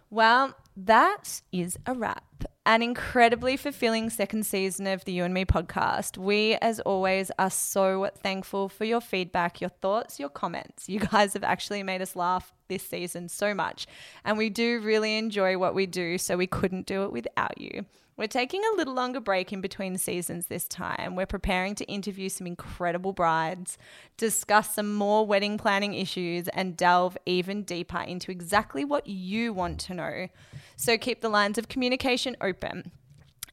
Well, 0.10 0.56
that 0.76 1.42
is 1.52 1.78
a 1.86 1.94
wrap. 1.94 2.46
An 2.66 2.82
incredibly 2.82 3.58
fulfilling 3.58 4.10
second 4.10 4.46
season 4.46 4.88
of 4.88 5.04
the 5.06 5.12
You 5.12 5.24
and 5.24 5.34
Me 5.34 5.46
podcast. 5.46 6.18
We, 6.18 6.56
as 6.56 6.80
always, 6.82 7.32
are 7.40 7.50
so 7.50 8.10
thankful 8.22 8.70
for 8.70 8.86
your 8.86 9.02
feedback, 9.02 9.62
your 9.62 9.70
thoughts, 9.70 10.20
your 10.20 10.30
comments. 10.30 10.88
You 10.88 11.00
guys 11.00 11.34
have 11.34 11.44
actually 11.44 11.84
made 11.84 12.02
us 12.02 12.16
laugh 12.16 12.54
this 12.68 12.84
season 12.84 13.30
so 13.30 13.54
much. 13.54 13.88
And 14.24 14.38
we 14.38 14.50
do 14.50 14.80
really 14.82 15.18
enjoy 15.18 15.58
what 15.58 15.76
we 15.76 15.86
do, 15.86 16.18
so 16.18 16.38
we 16.38 16.48
couldn't 16.48 16.88
do 16.88 17.04
it 17.04 17.12
without 17.12 17.60
you. 17.60 17.86
We're 18.18 18.26
taking 18.26 18.64
a 18.64 18.76
little 18.76 18.96
longer 18.96 19.20
break 19.20 19.54
in 19.54 19.62
between 19.62 19.96
seasons 20.00 20.48
this 20.48 20.68
time. 20.68 21.16
We're 21.16 21.28
preparing 21.28 21.76
to 21.76 21.86
interview 21.86 22.30
some 22.30 22.48
incredible 22.48 23.14
brides, 23.14 23.78
discuss 24.18 24.74
some 24.74 24.96
more 24.96 25.24
wedding 25.24 25.60
planning 25.60 25.94
issues, 25.94 26.48
and 26.48 26.76
delve 26.76 27.16
even 27.28 27.62
deeper 27.62 28.00
into 28.00 28.32
exactly 28.32 28.84
what 28.84 29.06
you 29.06 29.54
want 29.54 29.80
to 29.82 29.94
know. 29.94 30.28
So 30.76 30.98
keep 30.98 31.22
the 31.22 31.30
lines 31.30 31.60
of 31.60 31.68
communication 31.68 32.36
open. 32.42 32.92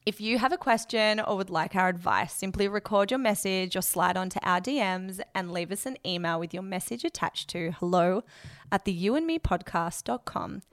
If 0.03 0.19
you 0.19 0.39
have 0.39 0.51
a 0.51 0.57
question 0.57 1.19
or 1.19 1.37
would 1.37 1.51
like 1.51 1.75
our 1.75 1.87
advice, 1.87 2.33
simply 2.33 2.67
record 2.67 3.11
your 3.11 3.19
message 3.19 3.75
or 3.75 3.81
slide 3.83 4.17
onto 4.17 4.39
our 4.41 4.61
DMs 4.61 5.19
and 5.35 5.51
leave 5.51 5.71
us 5.71 5.85
an 5.85 5.97
email 6.03 6.39
with 6.39 6.55
your 6.55 6.63
message 6.63 7.03
attached 7.03 7.49
to 7.49 7.71
hello 7.79 8.23
at 8.71 8.85
the 8.85 8.99
youandmepodcast.com. 8.99 10.63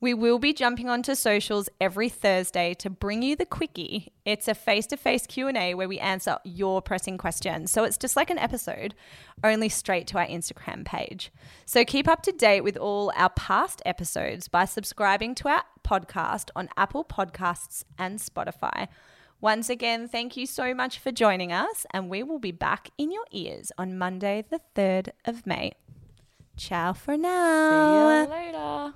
We 0.00 0.14
will 0.14 0.38
be 0.38 0.52
jumping 0.52 0.88
onto 0.88 1.16
socials 1.16 1.68
every 1.80 2.08
Thursday 2.08 2.74
to 2.74 2.88
bring 2.88 3.22
you 3.22 3.34
the 3.34 3.44
quickie. 3.44 4.12
It's 4.24 4.46
a 4.46 4.54
face-to-face 4.54 5.26
Q&A 5.26 5.74
where 5.74 5.88
we 5.88 5.98
answer 5.98 6.38
your 6.44 6.80
pressing 6.80 7.18
questions. 7.18 7.72
So 7.72 7.82
it's 7.82 7.98
just 7.98 8.14
like 8.14 8.30
an 8.30 8.38
episode, 8.38 8.94
only 9.42 9.68
straight 9.68 10.06
to 10.08 10.18
our 10.18 10.26
Instagram 10.26 10.84
page. 10.84 11.32
So 11.66 11.84
keep 11.84 12.06
up 12.06 12.22
to 12.22 12.32
date 12.32 12.60
with 12.60 12.76
all 12.76 13.12
our 13.16 13.30
past 13.30 13.82
episodes 13.84 14.46
by 14.46 14.66
subscribing 14.66 15.34
to 15.36 15.48
our 15.48 15.64
podcast 15.82 16.50
on 16.54 16.68
Apple 16.76 17.04
Podcasts 17.04 17.82
and 17.98 18.20
Spotify. 18.20 18.86
Once 19.40 19.68
again, 19.68 20.08
thank 20.08 20.36
you 20.36 20.46
so 20.46 20.74
much 20.74 20.98
for 20.98 21.10
joining 21.10 21.52
us, 21.52 21.86
and 21.92 22.08
we 22.08 22.22
will 22.22 22.40
be 22.40 22.52
back 22.52 22.90
in 22.98 23.10
your 23.10 23.24
ears 23.32 23.72
on 23.78 23.98
Monday, 23.98 24.44
the 24.48 24.60
3rd 24.76 25.10
of 25.24 25.46
May. 25.46 25.72
Ciao 26.56 26.92
for 26.92 27.16
now. 27.16 28.24
See 28.26 28.30
you 28.30 28.36
later. 28.36 28.94